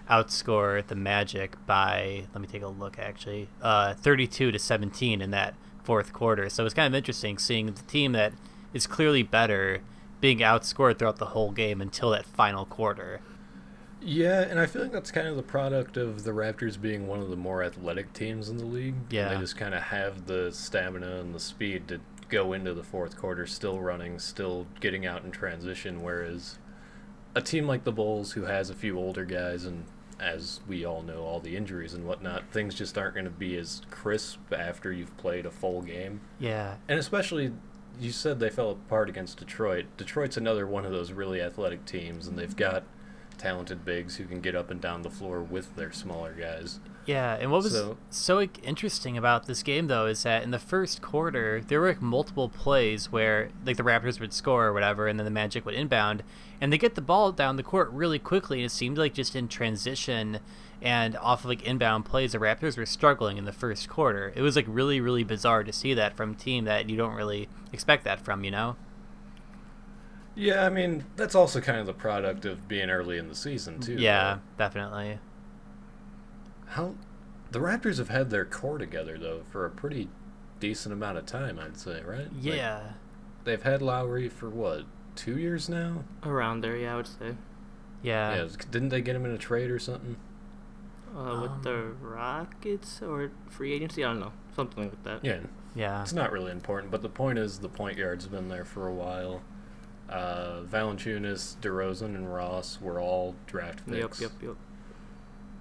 outscore 0.10 0.86
the 0.86 0.96
Magic 0.96 1.56
by 1.66 2.26
let 2.34 2.42
me 2.42 2.48
take 2.48 2.62
a 2.62 2.68
look 2.68 3.00
actually, 3.00 3.50
uh, 3.62 3.94
32 3.96 4.52
to 4.52 4.60
17 4.60 5.22
in 5.22 5.32
that 5.32 5.56
fourth 5.84 6.14
quarter. 6.14 6.50
So 6.50 6.66
it's 6.66 6.74
kind 6.74 6.88
of 6.88 6.98
interesting 6.98 7.38
seeing 7.38 7.68
the 7.68 7.82
team 7.84 8.14
that 8.14 8.34
is 8.74 8.88
clearly 8.88 9.24
better 9.24 9.82
being 10.22 10.40
outscored 10.40 10.98
throughout 10.98 11.18
the 11.18 11.28
whole 11.28 11.52
game 11.52 11.82
until 11.82 12.12
that 12.12 12.26
final 12.26 12.66
quarter. 12.66 13.20
Yeah, 14.04 14.42
and 14.42 14.60
I 14.60 14.66
feel 14.66 14.82
like 14.82 14.92
that's 14.92 15.12
kind 15.12 15.28
of 15.28 15.36
the 15.36 15.44
product 15.44 15.98
of 15.98 16.24
the 16.24 16.32
Raptors 16.32 16.80
being 16.80 17.08
one 17.08 17.20
of 17.20 17.30
the 17.30 17.36
more 17.36 17.64
athletic 17.64 18.14
teams 18.14 18.50
in 18.50 18.58
the 18.58 18.66
league. 18.66 18.96
Yeah. 19.10 19.34
They 19.34 19.40
just 19.40 19.56
kind 19.56 19.74
of 19.74 19.84
have 19.84 20.26
the 20.26 20.52
stamina 20.52 21.20
and 21.20 21.34
the 21.34 21.40
speed 21.40 21.88
to 21.88 22.02
go 22.30 22.54
into 22.54 22.74
the 22.74 22.84
fourth 22.84 23.16
quarter 23.16 23.46
still 23.46 23.80
running, 23.80 24.20
still 24.20 24.68
getting 24.80 25.06
out 25.06 25.24
in 25.24 25.32
transition, 25.32 26.02
whereas 26.02 26.58
a 27.36 27.42
team 27.42 27.68
like 27.68 27.84
the 27.84 27.92
Bulls, 27.92 28.34
who 28.34 28.44
has 28.44 28.70
a 28.70 28.76
few 28.76 28.98
older 28.98 29.26
guys, 29.26 29.66
and 29.66 29.86
as 30.20 30.62
we 30.68 30.86
all 30.86 31.02
know, 31.02 31.24
all 31.24 31.40
the 31.40 31.56
injuries 31.56 31.94
and 31.94 32.06
whatnot, 32.06 32.44
things 32.52 32.76
just 32.76 32.98
aren't 32.98 33.16
going 33.16 33.26
to 33.26 33.32
be 33.32 33.58
as 33.58 33.82
crisp 33.90 34.40
after 34.52 34.92
you've 34.92 35.16
played 35.18 35.46
a 35.46 35.52
full 35.52 35.82
game. 35.82 36.22
Yeah. 36.40 36.76
And 36.88 37.00
especially, 37.00 37.52
you 38.00 38.12
said 38.12 38.40
they 38.40 38.50
fell 38.50 38.72
apart 38.72 39.10
against 39.10 39.38
Detroit. 39.38 39.86
Detroit's 39.98 40.38
another 40.38 40.68
one 40.68 40.86
of 40.86 40.92
those 40.92 41.12
really 41.12 41.42
athletic 41.42 41.86
teams, 41.86 42.28
and 42.28 42.38
they've 42.38 42.56
got 42.56 42.84
talented 43.44 43.84
bigs 43.84 44.16
who 44.16 44.24
can 44.26 44.40
get 44.40 44.56
up 44.56 44.72
and 44.72 44.80
down 44.80 45.02
the 45.02 45.10
floor 45.10 45.42
with 45.42 45.76
their 45.76 45.92
smaller 45.92 46.34
guys. 46.34 46.80
Yeah, 47.06 47.36
and 47.36 47.52
what 47.52 47.64
was 47.64 47.74
So- 47.74 47.98
so, 48.10 48.42
interesting 48.64 49.18
about 49.18 49.46
this 49.46 49.62
game 49.62 49.88
though 49.88 50.06
is 50.06 50.24
that 50.24 50.44
in 50.44 50.52
the 50.52 50.60
first 50.60 51.02
quarter 51.02 51.62
there 51.68 51.82
were 51.82 51.90
like, 51.90 52.02
multiple 52.02 52.48
plays 52.48 53.12
where 53.12 53.50
like 53.66 53.76
the 53.76 53.84
Raptors 53.84 54.22
would 54.22 54.32
score 54.32 54.68
or 54.68 54.74
whatever, 54.74 55.08
and 55.08 55.20
then 55.20 55.26
the 55.26 55.32
Magic 55.32 55.66
would 55.66 55.76
inbound, 55.76 56.24
and 56.62 56.72
they 56.72 56.78
get 56.78 56.96
the 56.96 57.02
ball 57.02 57.34
down 57.34 57.58
the 57.58 57.64
court 57.64 57.90
really 57.92 58.20
quickly, 58.20 58.60
and 58.60 58.68
it 58.68 58.70
seemed 58.70 58.98
like 58.98 59.14
just 59.14 59.36
in 59.36 59.50
transition 59.50 60.40
and 60.82 61.18
off 61.18 61.42
of 61.42 61.50
like 61.50 61.64
inbound 61.64 62.06
plays, 62.06 62.32
the 62.32 62.38
Raptors 62.38 62.78
were 62.78 62.86
struggling 62.86 63.38
in 63.38 63.44
the 63.44 63.52
first 63.52 63.90
quarter. 63.90 64.32
It 64.38 64.42
was 64.42 64.56
like 64.56 64.66
really 64.70 65.02
really 65.02 65.26
bizarre 65.26 65.66
to 65.66 65.74
see 65.74 65.94
that 65.94 66.16
from 66.16 66.32
a 66.32 66.36
team 66.36 66.64
that 66.64 66.90
you 66.90 66.96
don't 66.96 67.14
really 67.16 67.50
expect 67.74 68.06
that 68.06 68.22
from, 68.22 68.46
you 68.46 68.52
know? 68.52 68.78
Yeah, 70.36 70.66
I 70.66 70.70
mean, 70.70 71.06
that's 71.16 71.36
also 71.36 71.62
kind 71.62 71.80
of 71.80 71.86
the 71.86 71.94
product 71.94 72.46
of 72.46 72.68
being 72.68 72.90
early 72.90 73.18
in 73.18 73.28
the 73.30 73.36
season, 73.36 73.80
too. 73.80 73.94
yeah, 73.94 74.40
definitely. 74.58 75.20
How 76.68 76.96
the 77.52 77.60
Raptors 77.60 77.98
have 78.00 78.10
had 78.10 78.30
their 78.32 78.46
core 78.46 78.78
together 78.80 79.18
though 79.20 79.42
for 79.52 79.66
a 79.66 79.70
pretty 79.70 80.10
decent 80.60 80.92
amount 80.94 81.18
of 81.20 81.26
time, 81.28 81.60
I'd 81.60 81.78
say, 81.78 82.02
right? 82.02 82.34
Like, 82.34 82.56
Yeah. 82.56 82.82
they've 83.44 83.62
had 83.62 83.82
Lowry 83.82 84.28
for 84.30 84.50
what, 84.50 84.86
two 85.16 85.38
years 85.38 85.70
now? 85.70 86.04
Around 86.24 86.62
there, 86.62 86.76
yeah, 86.78 86.94
I 86.94 86.98
would 86.98 87.08
say. 87.08 87.36
yeah. 88.02 88.36
yeah. 88.36 88.48
Didn't 88.72 88.90
they 88.90 89.02
get 89.02 89.16
him 89.16 89.26
in 89.26 89.32
a 89.32 89.38
trade 89.38 89.70
or 89.70 89.78
something? 89.80 90.16
Uh, 91.16 91.42
with 91.44 91.64
the 91.64 91.92
Rockets 92.02 93.04
or 93.04 93.30
free 93.50 93.72
agency, 93.74 94.04
I 94.04 94.08
don't 94.08 94.20
know, 94.20 94.32
something 94.56 94.86
like 94.86 95.04
that. 95.04 95.24
Yeah. 95.24 95.42
Yeah. 95.76 96.02
It's 96.02 96.14
not 96.14 96.32
really 96.32 96.52
important, 96.52 96.92
but 96.92 97.04
the 97.04 97.10
point 97.10 97.38
is 97.38 97.60
the 97.60 97.70
point 97.70 97.98
guard's 97.98 98.26
been 98.26 98.50
there 98.50 98.66
for 98.66 98.88
a 98.88 98.94
while. 98.94 99.42
Uh, 100.10 100.62
Valanciunas, 100.70 101.56
DeRozan, 101.62 102.16
and 102.16 102.32
Ross 102.34 102.80
were 102.82 103.00
all 103.00 103.36
draft 103.48 103.86
picks. 103.88 104.20
yep, 104.22 104.32
yep. 104.32 104.32
Yep. 104.50 104.56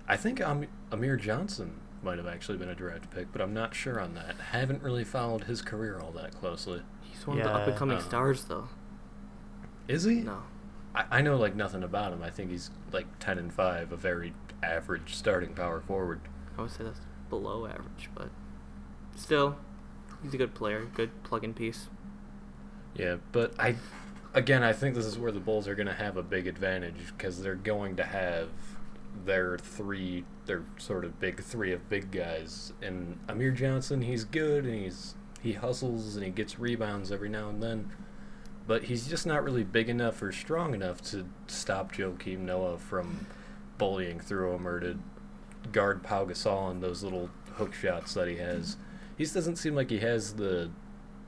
I 0.08 0.16
think 0.16 0.40
Am- 0.40 0.66
Amir 0.90 1.16
Johnson 1.16 1.80
might 2.02 2.18
have 2.18 2.26
actually 2.26 2.58
been 2.58 2.68
a 2.68 2.74
draft 2.74 3.10
pick, 3.10 3.30
but 3.32 3.40
I'm 3.40 3.54
not 3.54 3.74
sure 3.74 4.00
on 4.00 4.14
that. 4.14 4.36
Haven't 4.50 4.82
really 4.82 5.04
followed 5.04 5.44
his 5.44 5.62
career 5.62 6.00
all 6.00 6.10
that 6.12 6.32
closely. 6.34 6.82
He's 7.02 7.26
one 7.26 7.38
of 7.38 7.44
the 7.44 7.50
up 7.52 7.68
and 7.68 7.76
coming 7.76 7.96
Uh, 7.98 8.00
stars, 8.00 8.44
though. 8.44 8.68
Is 9.88 10.04
he? 10.04 10.16
No. 10.16 10.42
I, 10.94 11.04
I 11.10 11.22
know 11.22 11.36
like 11.36 11.54
nothing 11.54 11.82
about 11.84 12.12
him. 12.12 12.22
I 12.22 12.30
think 12.30 12.50
he's 12.50 12.70
like 12.92 13.06
ten 13.20 13.38
and 13.38 13.52
five, 13.52 13.92
a 13.92 13.96
very 13.96 14.34
average 14.62 15.14
starting 15.14 15.54
power 15.54 15.80
forward. 15.80 16.20
I 16.58 16.62
would 16.62 16.70
say 16.70 16.84
that's 16.84 17.00
below 17.30 17.64
average, 17.66 18.10
but 18.14 18.28
still, 19.16 19.56
he's 20.22 20.34
a 20.34 20.36
good 20.36 20.54
player, 20.54 20.84
good 20.94 21.22
plug-in 21.22 21.54
piece. 21.54 21.88
Yeah, 22.94 23.16
but 23.32 23.54
I, 23.58 23.76
again, 24.34 24.62
I 24.62 24.72
think 24.72 24.94
this 24.94 25.06
is 25.06 25.18
where 25.18 25.32
the 25.32 25.40
Bulls 25.40 25.68
are 25.68 25.74
going 25.74 25.86
to 25.88 25.94
have 25.94 26.16
a 26.16 26.22
big 26.22 26.46
advantage 26.46 27.12
because 27.16 27.42
they're 27.42 27.54
going 27.54 27.96
to 27.96 28.04
have 28.04 28.48
their 29.24 29.58
three, 29.58 30.24
their 30.46 30.64
sort 30.78 31.04
of 31.04 31.20
big 31.20 31.42
three 31.42 31.72
of 31.72 31.88
big 31.88 32.10
guys. 32.10 32.72
And 32.80 33.18
Amir 33.28 33.50
Johnson, 33.52 34.02
he's 34.02 34.24
good 34.24 34.64
and 34.64 34.82
he's 34.84 35.14
he 35.42 35.54
hustles 35.54 36.14
and 36.14 36.24
he 36.24 36.30
gets 36.30 36.58
rebounds 36.58 37.10
every 37.10 37.28
now 37.28 37.48
and 37.48 37.62
then, 37.62 37.90
but 38.66 38.84
he's 38.84 39.08
just 39.08 39.26
not 39.26 39.42
really 39.42 39.64
big 39.64 39.88
enough 39.88 40.22
or 40.22 40.30
strong 40.30 40.72
enough 40.72 41.02
to 41.02 41.28
stop 41.48 41.92
Joakim 41.92 42.40
Noah 42.40 42.78
from 42.78 43.26
bullying 43.76 44.20
through 44.20 44.54
him 44.54 44.68
or 44.68 44.78
to 44.78 44.98
guard 45.72 46.04
Pau 46.04 46.24
Gasol 46.24 46.56
on 46.56 46.80
those 46.80 47.02
little 47.02 47.28
hook 47.54 47.74
shots 47.74 48.14
that 48.14 48.28
he 48.28 48.36
has. 48.36 48.76
He 49.18 49.24
doesn't 49.24 49.56
seem 49.56 49.74
like 49.74 49.90
he 49.90 49.98
has 49.98 50.34
the 50.34 50.70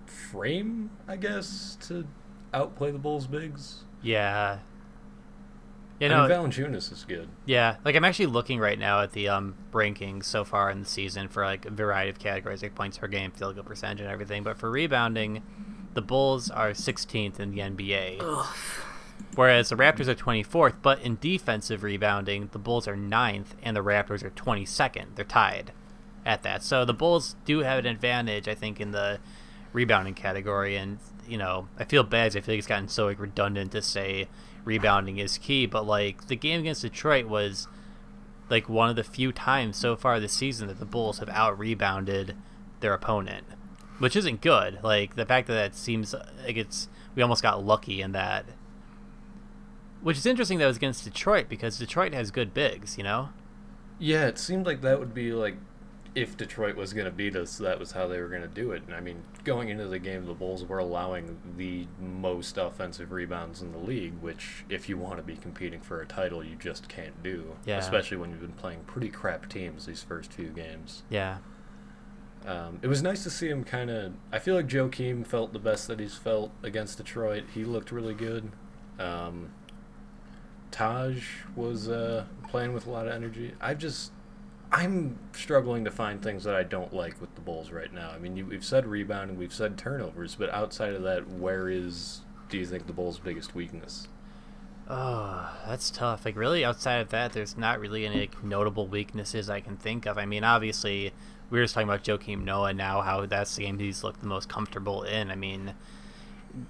frame, 0.06 0.90
I 1.08 1.16
guess, 1.16 1.76
to 1.88 2.06
outplay 2.54 2.90
the 2.90 2.98
Bulls 2.98 3.26
bigs. 3.26 3.84
Yeah. 4.02 4.58
You 6.00 6.08
I 6.08 6.10
mean, 6.10 6.28
know, 6.28 6.34
Valanciunas 6.34 6.90
is 6.92 7.04
good. 7.06 7.28
Yeah, 7.46 7.76
like 7.84 7.94
I'm 7.94 8.04
actually 8.04 8.26
looking 8.26 8.58
right 8.58 8.78
now 8.78 9.00
at 9.02 9.12
the 9.12 9.28
um 9.28 9.54
rankings 9.72 10.24
so 10.24 10.44
far 10.44 10.70
in 10.70 10.80
the 10.80 10.86
season 10.86 11.28
for 11.28 11.44
like 11.44 11.66
a 11.66 11.70
variety 11.70 12.10
of 12.10 12.18
categories, 12.18 12.62
like 12.62 12.74
points 12.74 12.98
per 12.98 13.06
game, 13.06 13.30
field 13.30 13.54
goal 13.54 13.64
percentage, 13.64 14.00
and 14.00 14.10
everything. 14.10 14.42
But 14.42 14.58
for 14.58 14.70
rebounding, 14.70 15.42
the 15.94 16.02
Bulls 16.02 16.50
are 16.50 16.70
16th 16.70 17.38
in 17.38 17.52
the 17.52 17.58
NBA, 17.58 18.46
whereas 19.36 19.68
the 19.68 19.76
Raptors 19.76 20.08
are 20.08 20.14
24th. 20.16 20.74
But 20.82 21.00
in 21.00 21.16
defensive 21.20 21.84
rebounding, 21.84 22.48
the 22.52 22.58
Bulls 22.58 22.88
are 22.88 22.96
9th, 22.96 23.54
and 23.62 23.76
the 23.76 23.82
Raptors 23.84 24.24
are 24.24 24.30
22nd. 24.30 25.14
They're 25.14 25.24
tied 25.24 25.72
at 26.26 26.42
that. 26.42 26.64
So 26.64 26.84
the 26.84 26.94
Bulls 26.94 27.36
do 27.44 27.60
have 27.60 27.78
an 27.78 27.86
advantage, 27.86 28.48
I 28.48 28.54
think, 28.54 28.80
in 28.80 28.90
the 28.90 29.20
rebounding 29.72 30.14
category. 30.14 30.76
And 30.76 30.98
you 31.28 31.38
know, 31.38 31.68
I 31.78 31.84
feel 31.84 32.02
bad. 32.02 32.36
I 32.36 32.40
feel 32.40 32.54
like 32.54 32.58
it's 32.58 32.66
gotten 32.66 32.88
so 32.88 33.06
like 33.06 33.18
redundant 33.18 33.72
to 33.72 33.82
say 33.82 34.28
rebounding 34.64 35.18
is 35.18 35.38
key. 35.38 35.66
But 35.66 35.86
like 35.86 36.26
the 36.26 36.36
game 36.36 36.60
against 36.60 36.82
Detroit 36.82 37.26
was 37.26 37.68
like 38.50 38.68
one 38.68 38.90
of 38.90 38.96
the 38.96 39.04
few 39.04 39.32
times 39.32 39.76
so 39.76 39.96
far 39.96 40.20
this 40.20 40.32
season 40.32 40.68
that 40.68 40.78
the 40.78 40.84
Bulls 40.84 41.18
have 41.18 41.28
out 41.30 41.58
rebounded 41.58 42.36
their 42.80 42.94
opponent, 42.94 43.46
which 43.98 44.16
isn't 44.16 44.40
good. 44.40 44.78
Like 44.82 45.16
the 45.16 45.26
fact 45.26 45.48
that 45.48 45.64
it 45.66 45.74
seems 45.74 46.14
like 46.44 46.56
it's 46.56 46.88
we 47.14 47.22
almost 47.22 47.42
got 47.42 47.64
lucky 47.64 48.00
in 48.00 48.12
that. 48.12 48.46
Which 50.02 50.18
is 50.18 50.26
interesting 50.26 50.58
that 50.58 50.64
it 50.64 50.68
was 50.68 50.76
against 50.76 51.04
Detroit 51.04 51.48
because 51.48 51.78
Detroit 51.78 52.12
has 52.12 52.30
good 52.30 52.52
bigs, 52.52 52.98
you 52.98 53.04
know. 53.04 53.30
Yeah, 53.98 54.26
it 54.26 54.38
seemed 54.38 54.66
like 54.66 54.82
that 54.82 54.98
would 54.98 55.14
be 55.14 55.32
like 55.32 55.56
if 56.14 56.36
Detroit 56.36 56.76
was 56.76 56.92
going 56.92 57.06
to 57.06 57.10
beat 57.10 57.34
us, 57.34 57.58
that 57.58 57.78
was 57.78 57.92
how 57.92 58.06
they 58.06 58.20
were 58.20 58.28
going 58.28 58.42
to 58.42 58.48
do 58.48 58.70
it. 58.70 58.82
And 58.86 58.94
I 58.94 59.00
mean, 59.00 59.24
going 59.42 59.68
into 59.68 59.88
the 59.88 59.98
game, 59.98 60.26
the 60.26 60.34
Bulls 60.34 60.64
were 60.64 60.78
allowing 60.78 61.38
the 61.56 61.86
most 62.00 62.56
offensive 62.56 63.10
rebounds 63.10 63.60
in 63.62 63.72
the 63.72 63.78
league, 63.78 64.14
which, 64.20 64.64
if 64.68 64.88
you 64.88 64.96
want 64.96 65.16
to 65.16 65.22
be 65.22 65.36
competing 65.36 65.80
for 65.80 66.00
a 66.00 66.06
title, 66.06 66.44
you 66.44 66.54
just 66.56 66.88
can't 66.88 67.20
do. 67.22 67.56
Yeah. 67.66 67.78
Especially 67.78 68.16
when 68.16 68.30
you've 68.30 68.40
been 68.40 68.52
playing 68.52 68.80
pretty 68.86 69.08
crap 69.08 69.48
teams 69.48 69.86
these 69.86 70.02
first 70.02 70.32
few 70.32 70.48
games. 70.50 71.02
Yeah. 71.10 71.38
Um, 72.46 72.78
it 72.82 72.88
was 72.88 73.02
nice 73.02 73.24
to 73.24 73.30
see 73.30 73.48
him 73.48 73.64
kind 73.64 73.90
of. 73.90 74.12
I 74.30 74.38
feel 74.38 74.54
like 74.54 74.68
Joakim 74.68 75.26
felt 75.26 75.52
the 75.52 75.58
best 75.58 75.88
that 75.88 75.98
he's 75.98 76.14
felt 76.14 76.52
against 76.62 76.98
Detroit. 76.98 77.44
He 77.54 77.64
looked 77.64 77.90
really 77.90 78.14
good. 78.14 78.52
Um, 78.98 79.50
Taj 80.70 81.24
was 81.56 81.88
uh, 81.88 82.26
playing 82.48 82.72
with 82.72 82.86
a 82.86 82.90
lot 82.90 83.08
of 83.08 83.14
energy. 83.14 83.54
I 83.60 83.74
just. 83.74 84.12
I'm 84.74 85.18
struggling 85.32 85.84
to 85.84 85.90
find 85.92 86.20
things 86.20 86.42
that 86.44 86.56
I 86.56 86.64
don't 86.64 86.92
like 86.92 87.20
with 87.20 87.32
the 87.36 87.40
Bulls 87.40 87.70
right 87.70 87.92
now. 87.92 88.10
I 88.10 88.18
mean, 88.18 88.36
you, 88.36 88.46
we've 88.46 88.64
said 88.64 88.86
rebounding, 88.86 89.38
we've 89.38 89.54
said 89.54 89.78
turnovers, 89.78 90.34
but 90.34 90.50
outside 90.50 90.94
of 90.94 91.02
that, 91.02 91.30
where 91.30 91.68
is, 91.68 92.22
do 92.48 92.58
you 92.58 92.66
think, 92.66 92.88
the 92.88 92.92
Bulls' 92.92 93.20
biggest 93.20 93.54
weakness? 93.54 94.08
Oh, 94.90 95.48
that's 95.64 95.92
tough. 95.92 96.24
Like, 96.24 96.34
really, 96.34 96.64
outside 96.64 96.96
of 96.96 97.10
that, 97.10 97.32
there's 97.32 97.56
not 97.56 97.78
really 97.78 98.04
any 98.04 98.20
like, 98.20 98.42
notable 98.42 98.88
weaknesses 98.88 99.48
I 99.48 99.60
can 99.60 99.76
think 99.76 100.06
of. 100.06 100.18
I 100.18 100.26
mean, 100.26 100.42
obviously, 100.42 101.12
we 101.50 101.58
were 101.60 101.64
just 101.64 101.74
talking 101.74 101.88
about 101.88 102.02
Joakim 102.02 102.42
Noah 102.42 102.74
now, 102.74 103.00
how 103.00 103.26
that's 103.26 103.54
the 103.54 103.62
game 103.62 103.78
he's 103.78 104.02
looked 104.02 104.22
the 104.22 104.26
most 104.26 104.48
comfortable 104.48 105.04
in. 105.04 105.30
I 105.30 105.36
mean, 105.36 105.74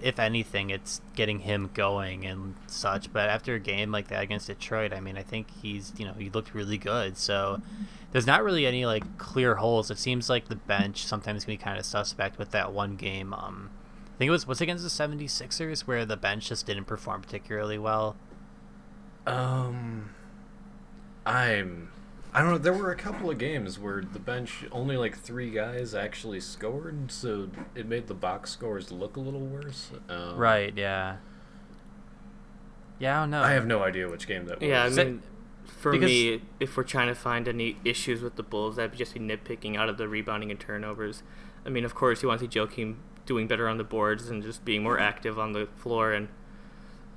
if 0.02 0.18
anything, 0.18 0.70
it's 0.70 1.00
getting 1.14 1.40
him 1.40 1.70
going 1.74 2.24
and 2.24 2.54
such. 2.66 3.12
But 3.12 3.28
after 3.28 3.54
a 3.54 3.60
game 3.60 3.92
like 3.92 4.08
that 4.08 4.22
against 4.22 4.46
Detroit, 4.46 4.92
I 4.92 5.00
mean, 5.00 5.16
I 5.16 5.22
think 5.22 5.48
he's, 5.62 5.92
you 5.96 6.06
know, 6.06 6.14
he 6.14 6.30
looked 6.30 6.54
really 6.54 6.78
good. 6.78 7.16
So 7.16 7.60
there's 8.12 8.26
not 8.26 8.44
really 8.44 8.66
any 8.66 8.86
like 8.86 9.18
clear 9.18 9.56
holes. 9.56 9.90
It 9.90 9.98
seems 9.98 10.30
like 10.30 10.48
the 10.48 10.56
bench 10.56 11.04
sometimes 11.04 11.44
can 11.44 11.54
be 11.54 11.58
kind 11.58 11.78
of 11.78 11.84
suspect 11.84 12.38
with 12.38 12.50
that 12.50 12.72
one 12.72 12.96
game. 12.96 13.34
Um, 13.34 13.70
I 14.14 14.18
think 14.18 14.28
it 14.28 14.32
was 14.32 14.46
was 14.46 14.60
it 14.60 14.64
against 14.64 14.84
the 14.84 14.90
76ers 14.90 15.80
where 15.80 16.04
the 16.04 16.16
bench 16.16 16.48
just 16.48 16.66
didn't 16.66 16.84
perform 16.84 17.22
particularly 17.22 17.78
well. 17.78 18.16
Um, 19.26 20.10
I'm. 21.26 21.90
I 22.34 22.40
don't 22.40 22.50
know. 22.50 22.58
There 22.58 22.72
were 22.72 22.90
a 22.90 22.96
couple 22.96 23.30
of 23.30 23.38
games 23.38 23.78
where 23.78 24.02
the 24.02 24.18
bench 24.18 24.64
only 24.72 24.96
like 24.96 25.16
three 25.16 25.50
guys 25.50 25.94
actually 25.94 26.40
scored, 26.40 27.12
so 27.12 27.48
it 27.76 27.86
made 27.86 28.08
the 28.08 28.14
box 28.14 28.50
scores 28.50 28.90
look 28.90 29.16
a 29.16 29.20
little 29.20 29.40
worse. 29.40 29.92
Um, 30.08 30.36
Right, 30.36 30.76
yeah. 30.76 31.18
Yeah, 32.98 33.18
I 33.18 33.22
don't 33.22 33.30
know. 33.30 33.42
I 33.42 33.52
have 33.52 33.66
no 33.66 33.82
idea 33.84 34.08
which 34.08 34.26
game 34.26 34.46
that 34.46 34.60
was. 34.60 34.68
Yeah, 34.68 34.84
I 34.84 34.88
mean, 34.88 35.22
for 35.64 35.92
because- 35.92 36.06
me, 36.10 36.42
if 36.58 36.76
we're 36.76 36.82
trying 36.82 37.08
to 37.08 37.14
find 37.14 37.46
any 37.46 37.76
issues 37.84 38.20
with 38.20 38.34
the 38.34 38.42
Bulls, 38.42 38.76
that'd 38.76 38.96
just 38.98 39.14
be 39.14 39.20
nitpicking 39.20 39.76
out 39.76 39.88
of 39.88 39.96
the 39.96 40.08
rebounding 40.08 40.50
and 40.50 40.58
turnovers. 40.58 41.22
I 41.64 41.68
mean, 41.68 41.84
of 41.84 41.94
course, 41.94 42.22
you 42.22 42.28
want 42.28 42.40
to 42.40 42.50
see 42.50 42.58
Joakim 42.58 42.96
doing 43.26 43.46
better 43.46 43.68
on 43.68 43.78
the 43.78 43.84
boards 43.84 44.28
and 44.28 44.42
just 44.42 44.64
being 44.64 44.82
more 44.82 44.98
active 44.98 45.38
on 45.38 45.52
the 45.52 45.66
floor. 45.76 46.12
And 46.12 46.28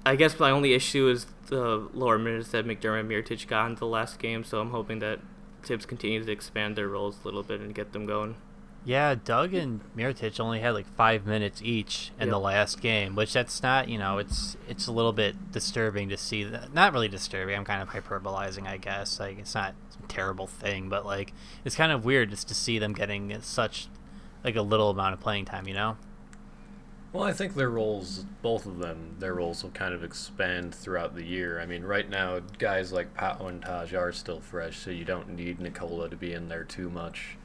I 0.08 0.16
guess 0.16 0.40
my 0.40 0.52
only 0.52 0.74
issue 0.74 1.10
is 1.10 1.26
the 1.48 1.90
lower 1.94 2.18
minutes 2.18 2.52
that 2.52 2.66
McDermott 2.66 3.02
and 3.02 3.10
Mirotic 3.10 3.46
got 3.46 3.70
in 3.70 3.76
the 3.76 3.86
last 3.86 4.20
game. 4.20 4.46
So 4.46 4.62
I'm 4.62 4.72
hoping 4.72 5.00
that 5.00 5.20
Thibs 5.64 5.86
continues 5.86 6.28
to 6.28 6.32
expand 6.32 6.78
their 6.78 6.88
roles 6.88 7.20
a 7.22 7.26
little 7.26 7.44
bit 7.44 7.60
and 7.60 7.76
get 7.76 7.92
them 7.92 8.06
going. 8.06 8.36
Yeah, 8.86 9.16
Doug 9.16 9.54
and 9.54 9.82
Mirotic 9.98 10.40
only 10.40 10.62
had 10.62 10.74
like 10.74 10.88
five 10.88 11.26
minutes 11.26 11.62
each 11.62 12.12
in 12.22 12.30
the 12.30 12.40
last 12.40 12.80
game, 12.80 13.16
which 13.16 13.34
that's 13.34 13.62
not, 13.62 13.90
you 13.90 13.98
know, 13.98 14.18
it's 14.18 14.56
it's 14.70 14.88
a 14.88 14.94
little 14.94 15.12
bit 15.12 15.52
disturbing 15.52 16.08
to 16.08 16.16
see. 16.16 16.46
That. 16.46 16.74
Not 16.74 16.94
really 16.94 17.10
disturbing. 17.10 17.58
I'm 17.58 17.66
kind 17.66 17.82
of 17.82 17.90
hyperbolizing, 17.90 18.66
I 18.66 18.78
guess. 18.78 19.20
Like 19.20 19.40
it's 19.40 19.56
not 19.56 19.76
a 20.02 20.08
terrible 20.08 20.48
thing, 20.48 20.88
but 20.88 21.06
like 21.06 21.34
it's 21.66 21.76
kind 21.76 21.92
of 21.92 22.06
weird 22.06 22.30
just 22.30 22.48
to 22.48 22.56
see 22.56 22.80
them 22.80 22.94
getting 22.94 23.42
such 23.42 23.90
like 24.46 24.56
a 24.56 24.62
little 24.62 24.90
amount 24.90 25.16
of 25.16 25.20
playing 25.20 25.44
time. 25.44 25.68
You 25.68 25.74
know? 25.74 25.98
Well, 27.18 27.26
I 27.26 27.34
think 27.34 27.56
their 27.56 27.72
roles, 27.72 28.26
both 28.44 28.68
of 28.68 28.78
them, 28.78 29.16
their 29.18 29.34
roles 29.34 29.64
will 29.64 29.72
kind 29.72 29.96
of 29.96 30.04
expand 30.04 30.76
throughout 30.76 31.16
the 31.16 31.24
year. 31.24 31.60
I 31.60 31.66
mean, 31.66 31.84
right 31.84 32.08
now, 32.08 32.42
guys 32.60 32.92
like 32.94 33.16
Pau 33.16 33.48
and 33.48 33.60
Taj 33.60 33.92
are 33.96 34.12
still 34.12 34.40
fresh, 34.40 34.78
so 34.78 34.92
you 34.92 35.04
don't 35.04 35.30
need 35.30 35.60
Nikola 35.60 36.10
to 36.10 36.16
be 36.16 36.34
in 36.34 36.48
there 36.48 36.64
too 36.64 36.92
much. 36.92 37.38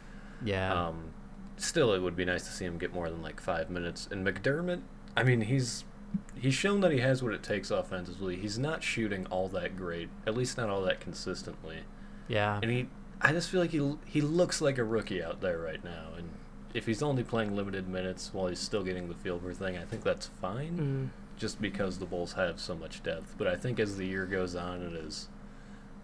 Yeah. 0.44 0.88
Um, 0.88 1.14
still, 1.56 1.94
it 1.94 2.00
would 2.00 2.14
be 2.14 2.26
nice 2.26 2.42
to 2.44 2.50
see 2.50 2.66
him 2.66 2.76
get 2.76 2.92
more 2.92 3.08
than 3.08 3.22
like 3.22 3.40
five 3.40 3.70
minutes. 3.70 4.06
And 4.10 4.26
McDermott, 4.26 4.82
I 5.16 5.22
mean, 5.22 5.40
he's 5.40 5.84
he's 6.38 6.52
shown 6.52 6.82
that 6.82 6.92
he 6.92 6.98
has 6.98 7.22
what 7.22 7.32
it 7.32 7.42
takes 7.42 7.70
offensively. 7.70 8.36
He's 8.36 8.58
not 8.58 8.82
shooting 8.82 9.24
all 9.30 9.48
that 9.48 9.78
great, 9.78 10.10
at 10.26 10.36
least 10.36 10.58
not 10.58 10.68
all 10.68 10.82
that 10.82 11.00
consistently. 11.00 11.78
yeah. 12.28 12.60
And 12.62 12.70
he, 12.70 12.88
I 13.22 13.32
just 13.32 13.48
feel 13.48 13.62
like 13.62 13.70
he 13.70 13.94
he 14.04 14.20
looks 14.20 14.60
like 14.60 14.76
a 14.76 14.84
rookie 14.84 15.22
out 15.22 15.40
there 15.40 15.56
right 15.56 15.82
now. 15.82 16.08
And 16.18 16.28
if 16.74 16.86
he's 16.86 17.02
only 17.02 17.22
playing 17.22 17.54
limited 17.54 17.88
minutes 17.88 18.30
while 18.32 18.46
he's 18.48 18.58
still 18.58 18.82
getting 18.82 19.08
the 19.08 19.14
feel 19.14 19.38
for 19.38 19.52
thing, 19.52 19.76
I 19.76 19.84
think 19.84 20.02
that's 20.04 20.26
fine. 20.40 21.10
Just 21.36 21.60
because 21.60 21.98
the 21.98 22.06
Bulls 22.06 22.34
have 22.34 22.60
so 22.60 22.74
much 22.74 23.02
depth. 23.02 23.34
But 23.36 23.46
I 23.48 23.56
think 23.56 23.80
as 23.80 23.96
the 23.96 24.06
year 24.06 24.26
goes 24.26 24.54
on 24.54 24.82
and 24.82 24.96
as 24.96 25.28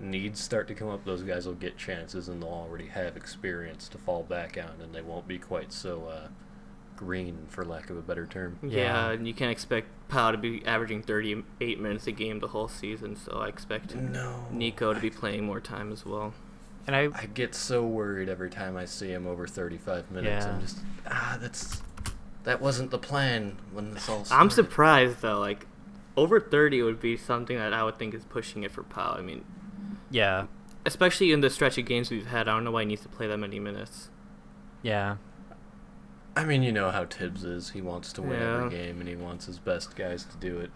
needs 0.00 0.40
start 0.40 0.68
to 0.68 0.74
come 0.74 0.88
up, 0.88 1.04
those 1.04 1.22
guys 1.22 1.46
will 1.46 1.54
get 1.54 1.76
chances 1.76 2.28
and 2.28 2.42
they'll 2.42 2.50
already 2.50 2.86
have 2.86 3.16
experience 3.16 3.88
to 3.88 3.98
fall 3.98 4.22
back 4.22 4.56
on, 4.58 4.80
and 4.80 4.94
they 4.94 5.02
won't 5.02 5.26
be 5.28 5.38
quite 5.38 5.72
so 5.72 6.06
uh, 6.06 6.28
green, 6.96 7.46
for 7.48 7.64
lack 7.64 7.90
of 7.90 7.96
a 7.96 8.02
better 8.02 8.26
term. 8.26 8.58
Yeah, 8.62 8.78
Yeah. 8.78 9.10
and 9.12 9.26
you 9.26 9.34
can't 9.34 9.50
expect 9.52 9.88
Powell 10.08 10.32
to 10.32 10.38
be 10.38 10.64
averaging 10.66 11.02
38 11.02 11.78
minutes 11.80 12.06
a 12.06 12.12
game 12.12 12.40
the 12.40 12.48
whole 12.48 12.68
season. 12.68 13.14
So 13.16 13.38
I 13.40 13.48
expect 13.48 13.94
No. 13.94 14.46
Nico 14.50 14.92
to 14.94 15.00
be 15.00 15.10
playing 15.10 15.44
more 15.44 15.60
time 15.60 15.92
as 15.92 16.04
well. 16.06 16.32
And 16.86 16.96
I 16.96 17.08
I 17.14 17.26
get 17.26 17.54
so 17.54 17.84
worried 17.84 18.28
every 18.28 18.50
time 18.50 18.76
I 18.76 18.84
see 18.84 19.08
him 19.08 19.26
over 19.26 19.46
35 19.46 20.10
minutes. 20.10 20.46
Yeah. 20.46 20.52
I'm 20.52 20.60
just 20.60 20.78
ah, 21.06 21.38
that's 21.40 21.82
that 22.44 22.60
wasn't 22.60 22.90
the 22.90 22.98
plan 22.98 23.58
when 23.72 23.92
this 23.94 24.08
all 24.08 24.24
started. 24.24 24.42
I'm 24.42 24.50
surprised 24.50 25.20
though. 25.20 25.38
Like 25.38 25.66
over 26.16 26.40
30 26.40 26.82
would 26.82 27.00
be 27.00 27.16
something 27.16 27.56
that 27.56 27.72
I 27.72 27.84
would 27.84 27.98
think 27.98 28.14
is 28.14 28.24
pushing 28.24 28.62
it 28.62 28.70
for 28.70 28.82
Powell. 28.82 29.16
I 29.18 29.22
mean, 29.22 29.44
yeah 30.10 30.46
especially 30.88 31.32
in 31.32 31.40
the 31.40 31.50
stretch 31.50 31.76
of 31.78 31.84
games 31.84 32.10
we've 32.10 32.26
had. 32.26 32.48
I 32.48 32.54
don't 32.54 32.64
know 32.64 32.70
why 32.70 32.82
he 32.82 32.86
needs 32.86 33.02
to 33.02 33.08
play 33.08 33.26
that 33.26 33.36
many 33.36 33.60
minutes. 33.60 34.08
yeah 34.82 35.16
I 36.34 36.44
mean, 36.44 36.62
you 36.62 36.70
know 36.70 36.92
how 36.92 37.04
Thibs 37.04 37.42
is. 37.42 37.70
He 37.70 37.80
wants 37.80 38.12
to 38.12 38.22
win 38.22 38.40
every 38.40 38.70
game, 38.70 39.00
and 39.00 39.08
he 39.08 39.16
wants 39.16 39.46
his 39.46 39.58
best 39.58 39.96
guys 39.96 40.24
to 40.24 40.36
do 40.36 40.60
it. 40.60 40.70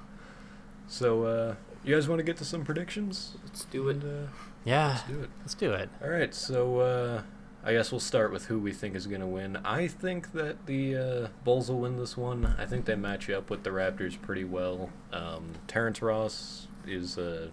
So, 0.89 1.23
uh, 1.23 1.55
you 1.85 1.95
guys 1.95 2.09
want 2.09 2.19
to 2.19 2.25
get 2.25 2.37
to 2.39 2.45
some 2.45 2.65
predictions? 2.65 3.37
Let's 3.45 3.65
do 3.67 3.89
it. 3.89 3.99
And, 3.99 4.27
uh, 4.27 4.31
yeah. 4.65 4.89
let's 4.89 5.03
do 5.05 5.21
it. 5.23 5.31
Let's 5.41 5.55
do 5.55 5.73
it. 5.73 5.91
All 6.03 6.11
right, 6.11 6.35
so 6.35 6.81
uh, 6.81 7.23
I 7.65 7.73
guess 7.73 7.93
we'll 7.93 8.01
start 8.01 8.33
with 8.33 8.47
who 8.47 8.59
we 8.59 8.73
think 8.73 8.97
is 8.97 9.07
going 9.07 9.21
to 9.21 9.27
win. 9.27 9.57
I 9.65 9.89
think 9.89 10.33
that 10.33 10.67
the 10.67 10.97
uh, 10.97 11.29
Bulls 11.45 11.71
will 11.71 11.81
win 11.81 11.97
this 11.97 12.17
one. 12.17 12.55
I 12.59 12.67
think 12.67 12.85
they 12.85 12.97
match 12.97 13.31
up 13.31 13.51
with 13.51 13.63
the 13.63 13.71
Raptors 13.71 14.21
pretty 14.21 14.45
well. 14.45 14.91
Um, 15.13 15.53
Terrence 15.69 16.03
Ross 16.03 16.67
is 16.87 17.19
uh, 17.19 17.49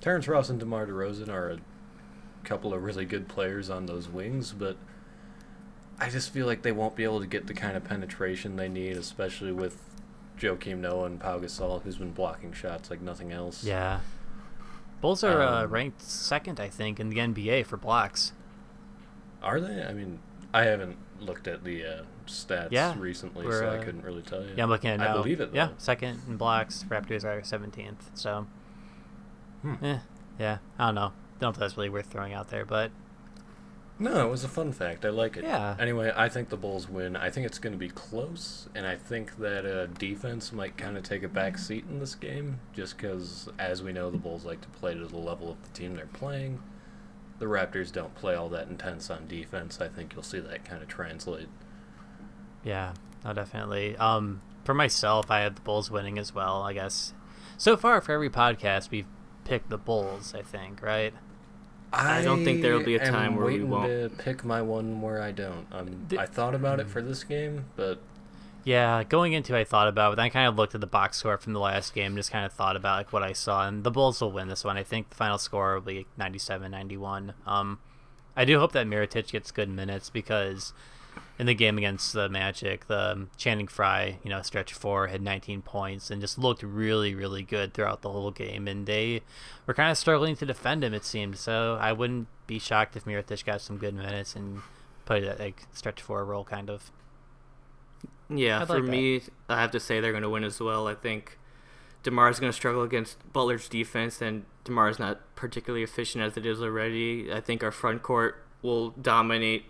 Terrence 0.00 0.28
Ross 0.28 0.48
and 0.48 0.58
DeMar 0.58 0.86
DeRozan 0.86 1.28
are 1.28 1.50
a 1.50 1.58
couple 2.44 2.74
of 2.74 2.82
really 2.82 3.04
good 3.04 3.28
players 3.28 3.70
on 3.70 3.86
those 3.86 4.08
wings, 4.08 4.52
but 4.52 4.76
I 5.98 6.08
just 6.10 6.30
feel 6.30 6.46
like 6.46 6.62
they 6.62 6.72
won't 6.72 6.96
be 6.96 7.04
able 7.04 7.20
to 7.20 7.26
get 7.26 7.46
the 7.46 7.54
kind 7.54 7.76
of 7.76 7.84
penetration 7.84 8.56
they 8.56 8.68
need, 8.68 8.96
especially 8.96 9.52
with 9.52 9.80
Joakim 10.38 10.78
Noah 10.78 11.04
and 11.04 11.20
Pau 11.20 11.38
Gasol, 11.38 11.82
who's 11.82 11.98
been 11.98 12.12
blocking 12.12 12.52
shots 12.52 12.90
like 12.90 13.00
nothing 13.00 13.30
else. 13.30 13.62
Yeah. 13.62 14.00
Bulls 15.02 15.22
are 15.22 15.42
uh, 15.42 15.64
Um, 15.64 15.70
ranked 15.70 16.00
second, 16.00 16.58
I 16.58 16.68
think, 16.68 16.98
in 16.98 17.10
the 17.10 17.16
NBA 17.18 17.66
for 17.66 17.76
blocks. 17.76 18.32
Are 19.42 19.60
they? 19.60 19.82
I 19.82 19.92
mean, 19.92 20.20
I 20.54 20.62
haven't 20.64 20.96
looked 21.20 21.46
at 21.48 21.64
the 21.64 21.84
uh, 21.84 22.02
stats 22.26 22.68
Yeah, 22.70 22.94
recently, 22.98 23.44
so 23.50 23.68
I 23.68 23.76
uh, 23.78 23.82
couldn't 23.82 24.02
really 24.04 24.22
tell 24.22 24.42
you. 24.42 24.54
Yeah, 24.56 24.62
I'm 24.64 24.70
looking 24.70 24.90
at 24.90 25.00
it 25.00 25.06
I 25.06 25.12
believe 25.12 25.40
it. 25.40 25.50
Yeah, 25.52 25.70
second 25.76 26.20
in 26.28 26.36
blocks. 26.36 26.84
Raptors 26.88 27.24
are 27.24 27.40
17th. 27.42 27.96
So 28.14 28.46
Eh, 29.82 29.98
yeah, 30.38 30.58
I 30.78 30.86
don't 30.86 30.94
know. 30.94 31.00
I 31.00 31.38
Don't 31.38 31.42
know 31.42 31.48
if 31.50 31.56
that's 31.58 31.76
really 31.76 31.88
worth 31.90 32.06
throwing 32.06 32.32
out 32.32 32.48
there, 32.50 32.64
but 32.64 32.90
No, 33.98 34.26
it 34.26 34.30
was 34.30 34.42
a 34.42 34.48
fun 34.48 34.72
fact. 34.72 35.04
I 35.04 35.10
like 35.10 35.36
it. 35.36 35.44
Yeah. 35.44 35.76
Anyway, 35.78 36.12
I 36.16 36.28
think 36.28 36.48
the 36.48 36.56
Bulls 36.56 36.88
win. 36.88 37.14
I 37.14 37.30
think 37.30 37.46
it's 37.46 37.58
going 37.58 37.72
to 37.72 37.78
be 37.78 37.88
close, 37.90 38.68
and 38.74 38.84
I 38.86 38.96
think 38.96 39.36
that 39.36 39.64
uh, 39.64 39.86
defense 39.86 40.52
might 40.52 40.76
kind 40.76 40.96
of 40.96 41.04
take 41.04 41.22
a 41.22 41.28
back 41.28 41.56
seat 41.58 41.84
in 41.88 42.00
this 42.00 42.14
game, 42.16 42.58
just 42.72 42.96
because, 42.96 43.48
as 43.58 43.82
we 43.82 43.92
know, 43.92 44.10
the 44.10 44.18
Bulls 44.18 44.44
like 44.44 44.60
to 44.62 44.68
play 44.68 44.94
to 44.94 45.06
the 45.06 45.18
level 45.18 45.50
of 45.52 45.62
the 45.62 45.68
team 45.78 45.94
they're 45.94 46.06
playing. 46.06 46.60
The 47.38 47.46
Raptors 47.46 47.92
don't 47.92 48.14
play 48.14 48.34
all 48.34 48.48
that 48.48 48.68
intense 48.68 49.08
on 49.10 49.28
defense. 49.28 49.80
I 49.80 49.88
think 49.88 50.14
you'll 50.14 50.22
see 50.22 50.40
that 50.40 50.64
kind 50.64 50.82
of 50.82 50.88
translate. 50.88 51.48
yeah, 52.64 52.94
no, 53.24 53.32
definitely. 53.32 53.96
Um, 53.96 54.42
for 54.64 54.74
myself, 54.74 55.30
I 55.30 55.40
had 55.40 55.56
the 55.56 55.60
Bulls 55.62 55.90
winning 55.90 56.18
as 56.18 56.34
well. 56.34 56.62
I 56.62 56.72
guess 56.72 57.12
so 57.56 57.76
far 57.76 58.00
for 58.00 58.12
every 58.12 58.30
podcast 58.30 58.90
we've 58.90 59.06
picked 59.44 59.70
the 59.70 59.78
Bulls. 59.78 60.34
I 60.34 60.42
think 60.42 60.82
right. 60.82 61.14
I 61.92 62.18
I 62.18 62.22
don't 62.22 62.44
think 62.44 62.62
there'll 62.62 62.82
be 62.82 62.94
a 62.94 63.04
time 63.10 63.36
where 63.36 63.46
we 63.46 63.52
waiting 63.54 63.70
won't. 63.70 63.88
to 63.88 64.10
pick 64.22 64.44
my 64.44 64.62
one 64.62 65.00
where 65.02 65.20
I 65.20 65.30
don't. 65.32 65.66
Um, 65.72 66.06
Di- 66.08 66.18
I 66.18 66.26
thought 66.26 66.54
about 66.54 66.80
it 66.80 66.88
for 66.88 67.02
this 67.02 67.22
game, 67.24 67.66
but 67.76 68.00
Yeah, 68.64 69.02
going 69.04 69.32
into 69.34 69.54
it, 69.56 69.60
I 69.60 69.64
thought 69.64 69.88
about 69.88 70.12
it. 70.12 70.16
Then 70.16 70.26
I 70.26 70.28
kind 70.30 70.48
of 70.48 70.56
looked 70.56 70.74
at 70.74 70.80
the 70.80 70.86
box 70.86 71.18
score 71.18 71.36
from 71.36 71.52
the 71.52 71.60
last 71.60 71.94
game, 71.94 72.06
and 72.12 72.16
just 72.16 72.30
kind 72.30 72.46
of 72.46 72.52
thought 72.52 72.76
about 72.76 72.96
like 72.98 73.12
what 73.12 73.22
I 73.22 73.32
saw, 73.32 73.66
and 73.66 73.84
the 73.84 73.90
Bulls 73.90 74.20
will 74.20 74.32
win 74.32 74.48
this 74.48 74.64
one. 74.64 74.76
I 74.78 74.82
think 74.84 75.10
the 75.10 75.16
final 75.16 75.36
score 75.38 75.74
will 75.74 75.80
be 75.82 76.06
97-91. 76.18 77.34
Um, 77.46 77.78
I 78.36 78.44
do 78.44 78.58
hope 78.58 78.72
that 78.72 78.86
Mirotic 78.86 79.30
gets 79.30 79.50
good 79.50 79.68
minutes 79.68 80.08
because 80.10 80.72
in 81.38 81.46
the 81.46 81.54
game 81.54 81.78
against 81.78 82.12
the 82.12 82.28
Magic, 82.28 82.86
the 82.86 83.12
um, 83.12 83.30
Channing 83.36 83.66
Frye, 83.66 84.18
you 84.22 84.30
know, 84.30 84.42
stretch 84.42 84.72
four 84.72 85.08
had 85.08 85.22
19 85.22 85.62
points 85.62 86.10
and 86.10 86.20
just 86.20 86.38
looked 86.38 86.62
really, 86.62 87.14
really 87.14 87.42
good 87.42 87.74
throughout 87.74 88.02
the 88.02 88.10
whole 88.10 88.30
game, 88.30 88.68
and 88.68 88.86
they 88.86 89.22
were 89.66 89.74
kind 89.74 89.90
of 89.90 89.98
struggling 89.98 90.36
to 90.36 90.46
defend 90.46 90.84
him. 90.84 90.94
It 90.94 91.04
seemed 91.04 91.38
so. 91.38 91.78
I 91.80 91.92
wouldn't 91.92 92.28
be 92.46 92.58
shocked 92.58 92.96
if 92.96 93.04
Mirotic 93.04 93.44
got 93.44 93.60
some 93.60 93.78
good 93.78 93.94
minutes 93.94 94.36
and 94.36 94.60
played 95.04 95.24
that 95.24 95.40
like 95.40 95.66
stretch 95.72 96.02
four 96.02 96.24
role, 96.24 96.44
kind 96.44 96.68
of. 96.68 96.90
Yeah, 98.28 98.60
I'd 98.60 98.66
for 98.66 98.74
like 98.74 98.84
that. 98.84 98.90
me, 98.90 99.22
I 99.48 99.60
have 99.60 99.70
to 99.72 99.80
say 99.80 100.00
they're 100.00 100.12
going 100.12 100.22
to 100.22 100.30
win 100.30 100.44
as 100.44 100.60
well. 100.60 100.86
I 100.86 100.94
think 100.94 101.38
Demar's 102.02 102.40
going 102.40 102.52
to 102.52 102.56
struggle 102.56 102.82
against 102.82 103.32
Butler's 103.32 103.68
defense, 103.68 104.20
and 104.20 104.44
Demar's 104.64 104.98
not 104.98 105.20
particularly 105.34 105.82
efficient 105.82 106.22
as 106.22 106.36
it 106.36 106.46
is 106.46 106.62
already. 106.62 107.32
I 107.32 107.40
think 107.40 107.62
our 107.62 107.70
front 107.70 108.02
court 108.02 108.44
will 108.62 108.90
dominate 108.90 109.64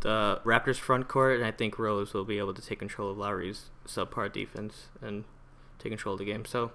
the 0.00 0.40
Raptors' 0.44 0.76
front 0.76 1.08
court, 1.08 1.36
and 1.36 1.44
I 1.44 1.50
think 1.50 1.78
Rose 1.78 2.14
will 2.14 2.24
be 2.24 2.38
able 2.38 2.54
to 2.54 2.62
take 2.62 2.78
control 2.78 3.10
of 3.10 3.18
Lowry's 3.18 3.70
subpar 3.86 4.32
defense 4.32 4.88
and 5.00 5.24
take 5.78 5.90
control 5.90 6.14
of 6.14 6.18
the 6.18 6.24
game. 6.24 6.44
So 6.44 6.72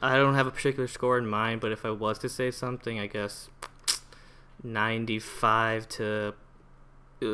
I 0.00 0.16
don't 0.16 0.34
have 0.34 0.46
a 0.46 0.50
particular 0.50 0.88
score 0.88 1.18
in 1.18 1.26
mind, 1.26 1.60
but 1.60 1.72
if 1.72 1.84
I 1.84 1.90
was 1.90 2.18
to 2.20 2.28
say 2.28 2.50
something, 2.50 2.98
I 2.98 3.06
guess 3.06 3.48
95 4.62 5.88
to 5.88 6.34
uh, 7.22 7.26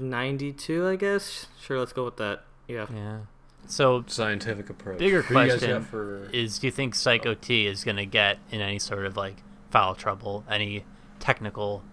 92, 0.00 0.86
I 0.86 0.96
guess. 0.96 1.46
Sure, 1.60 1.78
let's 1.78 1.92
go 1.92 2.04
with 2.04 2.16
that. 2.16 2.44
Yeah. 2.68 2.86
Yeah. 2.92 3.18
So 3.66 4.04
scientific 4.06 4.70
approach. 4.70 4.98
Bigger 4.98 5.22
Who 5.22 5.34
question 5.34 5.82
for 5.84 6.28
is 6.32 6.58
do 6.58 6.66
you 6.66 6.70
think 6.70 6.94
Psycho 6.94 7.34
T 7.34 7.66
is 7.66 7.84
going 7.84 7.98
to 7.98 8.06
get 8.06 8.38
in 8.50 8.60
any 8.60 8.78
sort 8.78 9.06
of 9.06 9.16
like 9.16 9.36
foul 9.70 9.94
trouble, 9.94 10.44
any 10.50 10.84
technical 11.20 11.84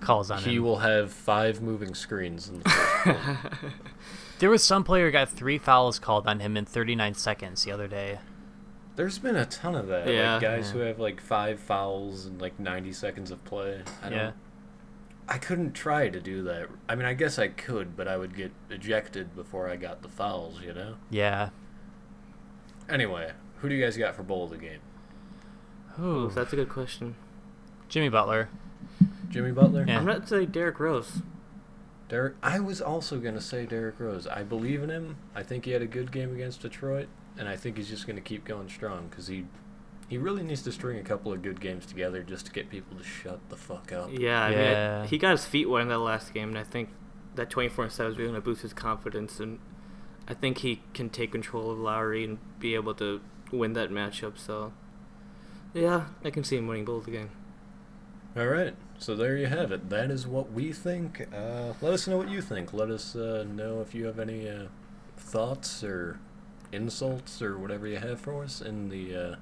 calls 0.00 0.30
on 0.30 0.38
He 0.42 0.56
him? 0.56 0.62
will 0.62 0.78
have 0.78 1.12
five 1.12 1.60
moving 1.60 1.94
screens 1.94 2.48
in 2.48 2.60
the 2.60 2.68
first. 2.70 3.64
There 4.38 4.50
was 4.50 4.62
some 4.62 4.84
player 4.84 5.06
who 5.06 5.10
got 5.10 5.28
three 5.28 5.58
fouls 5.58 5.98
called 5.98 6.28
on 6.28 6.38
him 6.38 6.56
in 6.56 6.64
39 6.64 7.14
seconds 7.14 7.64
the 7.64 7.72
other 7.72 7.88
day. 7.88 8.20
There's 8.94 9.18
been 9.18 9.34
a 9.34 9.44
ton 9.44 9.74
of 9.74 9.88
that. 9.88 10.06
Yeah. 10.06 10.34
like 10.34 10.42
guys 10.42 10.66
Yeah. 10.68 10.72
who 10.74 10.78
have 10.80 11.00
like 11.00 11.20
five 11.20 11.58
fouls 11.58 12.26
in 12.26 12.38
like 12.38 12.60
90 12.60 12.92
seconds 12.92 13.32
of 13.32 13.44
play. 13.44 13.82
I 14.00 14.08
don't, 14.08 14.18
Yeah. 14.18 14.30
I 15.28 15.38
couldn't 15.38 15.72
try 15.72 16.08
to 16.08 16.20
do 16.20 16.44
that. 16.44 16.68
I 16.88 16.94
mean, 16.94 17.04
I 17.04 17.14
guess 17.14 17.36
I 17.40 17.48
could, 17.48 17.96
but 17.96 18.06
I 18.06 18.16
would 18.16 18.36
get 18.36 18.52
ejected 18.70 19.34
before 19.34 19.68
I 19.68 19.74
got 19.74 20.02
the 20.02 20.08
fouls, 20.08 20.60
you 20.62 20.72
know? 20.72 20.94
Yeah. 21.10 21.48
Anyway, 22.88 23.32
who 23.56 23.68
do 23.68 23.74
you 23.74 23.82
guys 23.84 23.96
got 23.96 24.14
for 24.14 24.22
bowl 24.22 24.44
of 24.44 24.50
the 24.50 24.56
game? 24.58 24.80
Ooh, 26.00 26.04
Ooh, 26.26 26.30
that's 26.30 26.52
a 26.52 26.56
good 26.56 26.68
question. 26.68 27.16
Jimmy 27.88 28.08
Butler. 28.08 28.48
Jimmy 29.28 29.52
Butler? 29.52 29.84
Yeah. 29.86 29.98
I'm 29.98 30.04
not 30.06 30.22
to 30.22 30.28
say 30.28 30.46
Derrick 30.46 30.80
Rose. 30.80 31.22
Derrick 32.08 32.34
I 32.42 32.58
was 32.60 32.80
also 32.80 33.18
going 33.18 33.34
to 33.34 33.40
say 33.40 33.66
Derrick 33.66 34.00
Rose. 34.00 34.26
I 34.26 34.42
believe 34.42 34.82
in 34.82 34.88
him. 34.90 35.16
I 35.34 35.42
think 35.42 35.64
he 35.66 35.72
had 35.72 35.82
a 35.82 35.86
good 35.86 36.10
game 36.10 36.32
against 36.34 36.62
Detroit, 36.62 37.08
and 37.36 37.48
I 37.48 37.56
think 37.56 37.76
he's 37.76 37.88
just 37.88 38.06
going 38.06 38.16
to 38.16 38.22
keep 38.22 38.44
going 38.44 38.68
strong 38.68 39.08
cuz 39.10 39.26
he 39.26 39.46
he 40.08 40.16
really 40.16 40.42
needs 40.42 40.62
to 40.62 40.72
string 40.72 40.98
a 40.98 41.02
couple 41.02 41.30
of 41.34 41.42
good 41.42 41.60
games 41.60 41.84
together 41.84 42.22
just 42.22 42.46
to 42.46 42.52
get 42.52 42.70
people 42.70 42.96
to 42.96 43.04
shut 43.04 43.40
the 43.50 43.56
fuck 43.56 43.92
up. 43.92 44.08
Yeah, 44.10 44.42
I 44.42 44.50
Yeah. 44.50 44.98
mean, 45.00 45.08
he 45.08 45.18
got 45.18 45.32
his 45.32 45.44
feet 45.44 45.68
wet 45.68 45.82
in 45.82 45.88
that 45.88 45.98
last 45.98 46.32
game, 46.32 46.48
and 46.48 46.56
I 46.56 46.62
think 46.64 46.88
that 47.34 47.50
24 47.50 47.90
7 47.90 48.12
is 48.12 48.16
really 48.18 48.30
going 48.30 48.40
to 48.40 48.44
boost 48.44 48.62
his 48.62 48.72
confidence. 48.72 49.38
And 49.38 49.58
I 50.26 50.32
think 50.32 50.58
he 50.58 50.80
can 50.94 51.10
take 51.10 51.32
control 51.32 51.70
of 51.70 51.78
Lowry 51.78 52.24
and 52.24 52.38
be 52.58 52.74
able 52.74 52.94
to 52.94 53.20
win 53.52 53.74
that 53.74 53.90
matchup. 53.90 54.38
So, 54.38 54.72
yeah, 55.74 56.06
I 56.24 56.30
can 56.30 56.42
see 56.42 56.56
him 56.56 56.66
winning 56.68 56.86
both 56.86 57.04
the 57.04 57.10
game. 57.10 57.28
All 58.34 58.46
right, 58.46 58.74
so 58.98 59.14
there 59.14 59.36
you 59.36 59.46
have 59.46 59.72
it. 59.72 59.88
That 59.90 60.10
is 60.10 60.26
what 60.26 60.52
we 60.52 60.72
think. 60.72 61.26
Uh, 61.32 61.72
let 61.80 61.92
us 61.92 62.06
know 62.06 62.16
what 62.16 62.28
you 62.28 62.42
think. 62.42 62.72
Let 62.72 62.90
us 62.90 63.14
uh, 63.14 63.44
know 63.48 63.80
if 63.80 63.94
you 63.94 64.06
have 64.06 64.18
any 64.18 64.48
uh, 64.48 64.64
thoughts 65.16 65.84
or 65.84 66.18
insults 66.72 67.40
or 67.40 67.58
whatever 67.58 67.86
you 67.86 67.98
have 67.98 68.20
for 68.20 68.42
us 68.44 68.60
in 68.60 68.88
the. 68.88 69.14
Uh, 69.14 69.36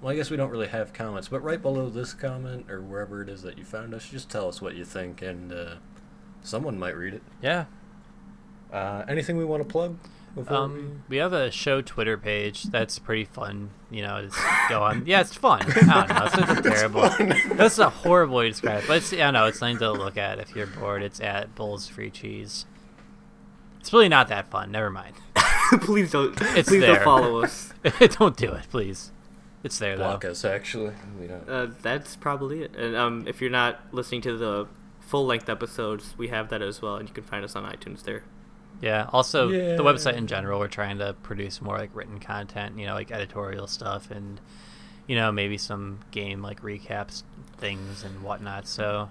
well, 0.00 0.12
I 0.12 0.16
guess 0.16 0.30
we 0.30 0.36
don't 0.36 0.50
really 0.50 0.68
have 0.68 0.92
comments, 0.92 1.28
but 1.28 1.42
right 1.42 1.60
below 1.60 1.88
this 1.88 2.12
comment 2.14 2.70
or 2.70 2.80
wherever 2.80 3.22
it 3.22 3.28
is 3.28 3.42
that 3.42 3.58
you 3.58 3.64
found 3.64 3.94
us, 3.94 4.08
just 4.08 4.30
tell 4.30 4.48
us 4.48 4.62
what 4.62 4.76
you 4.76 4.84
think, 4.84 5.22
and 5.22 5.52
uh, 5.52 5.74
someone 6.42 6.78
might 6.78 6.96
read 6.96 7.14
it. 7.14 7.22
Yeah. 7.42 7.64
Uh, 8.72 9.04
anything 9.08 9.36
we 9.36 9.44
want 9.44 9.62
to 9.62 9.68
plug? 9.68 9.96
Before 10.38 10.56
Um, 10.56 11.02
we 11.08 11.16
have 11.18 11.32
a 11.32 11.50
show 11.50 11.80
Twitter 11.82 12.16
page 12.16 12.64
that's 12.64 12.98
pretty 12.98 13.24
fun. 13.24 13.70
You 13.90 14.02
know, 14.02 14.28
to 14.28 14.30
go 14.68 14.82
on. 14.82 15.02
Yeah, 15.06 15.20
it's 15.20 15.34
fun. 15.34 15.62
I 15.62 16.04
don't 16.04 16.08
know. 16.08 16.24
It's 16.26 16.34
such 16.34 16.58
a 16.58 16.62
terrible. 16.62 17.54
That's 17.56 17.78
a 17.78 17.90
horrible 17.90 18.36
way 18.36 18.44
to 18.44 18.50
describe 18.50 18.84
it. 18.84 18.86
But 18.86 18.96
it's, 18.98 19.12
I 19.12 19.30
know 19.30 19.46
it's 19.46 19.58
something 19.58 19.78
to 19.78 19.92
look 19.92 20.16
at 20.16 20.38
if 20.38 20.54
you're 20.54 20.66
bored. 20.66 21.02
It's 21.02 21.20
at 21.20 21.54
Bulls 21.54 21.88
Free 21.88 22.10
Cheese. 22.10 22.66
It's 23.80 23.92
really 23.92 24.08
not 24.08 24.28
that 24.28 24.50
fun. 24.50 24.70
Never 24.70 24.90
mind. 24.90 25.14
please 25.80 26.10
don't. 26.12 26.36
It's 26.56 26.68
please 26.68 26.80
there. 26.80 26.96
don't 26.96 27.04
follow 27.04 27.42
us. 27.42 27.72
don't 28.18 28.36
do 28.36 28.52
it, 28.52 28.66
please. 28.70 29.12
It's 29.64 29.78
there 29.78 29.92
we 29.92 29.98
though. 29.98 30.04
block 30.04 30.24
us, 30.24 30.44
actually. 30.44 30.94
We 31.20 31.26
don't. 31.26 31.48
Uh, 31.48 31.68
that's 31.82 32.16
probably 32.16 32.62
it. 32.62 32.76
And 32.76 32.94
um, 32.94 33.24
if 33.26 33.40
you're 33.40 33.50
not 33.50 33.80
listening 33.92 34.20
to 34.22 34.36
the 34.36 34.68
full 35.00 35.26
length 35.26 35.48
episodes, 35.48 36.14
we 36.18 36.28
have 36.28 36.48
that 36.50 36.62
as 36.62 36.80
well, 36.82 36.96
and 36.96 37.08
you 37.08 37.14
can 37.14 37.24
find 37.24 37.44
us 37.44 37.56
on 37.56 37.64
iTunes 37.64 38.02
there. 38.04 38.24
Yeah. 38.80 39.08
Also, 39.12 39.48
the 39.48 39.82
website 39.82 40.16
in 40.16 40.26
general, 40.26 40.60
we're 40.60 40.68
trying 40.68 40.98
to 40.98 41.14
produce 41.22 41.60
more 41.60 41.76
like 41.76 41.90
written 41.94 42.20
content. 42.20 42.78
You 42.78 42.86
know, 42.86 42.94
like 42.94 43.10
editorial 43.10 43.66
stuff, 43.66 44.10
and 44.10 44.40
you 45.06 45.16
know 45.16 45.32
maybe 45.32 45.58
some 45.58 46.00
game 46.10 46.42
like 46.42 46.62
recaps, 46.62 47.22
things 47.56 48.04
and 48.04 48.22
whatnot. 48.22 48.66
So, 48.66 49.10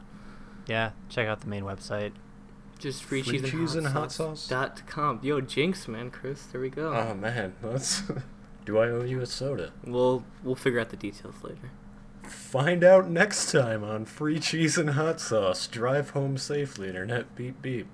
yeah, 0.67 0.91
check 1.09 1.27
out 1.27 1.41
the 1.41 1.47
main 1.47 1.63
website. 1.63 2.13
Just 2.79 3.03
free, 3.03 3.23
Free 3.23 3.39
cheese, 3.41 3.51
cheese 3.51 3.75
and, 3.75 3.87
and 3.87 3.93
hot, 3.93 4.01
hot 4.03 4.11
sauce. 4.11 4.39
sauce? 4.41 4.47
Dot 4.49 4.81
com. 4.87 5.19
Yo, 5.23 5.41
jinx, 5.41 5.87
man, 5.87 6.11
Chris. 6.11 6.43
There 6.43 6.61
we 6.61 6.69
go. 6.69 6.93
Oh 6.93 7.13
man, 7.15 7.55
that's. 7.61 8.03
Do 8.65 8.77
I 8.79 8.89
owe 8.89 9.03
you 9.03 9.21
a 9.21 9.25
soda? 9.25 9.71
We'll 9.85 10.23
we'll 10.43 10.55
figure 10.55 10.79
out 10.79 10.89
the 10.89 10.97
details 10.97 11.35
later. 11.41 11.71
Find 12.23 12.83
out 12.83 13.09
next 13.09 13.51
time 13.51 13.83
on 13.83 14.03
Free 14.05 14.39
Cheese 14.39 14.77
and 14.77 14.89
Hot 14.91 15.21
Sauce. 15.21 15.65
Drive 15.67 16.09
home 16.09 16.37
safely, 16.37 16.89
internet. 16.89 17.33
Beep 17.35 17.61
beep. 17.61 17.87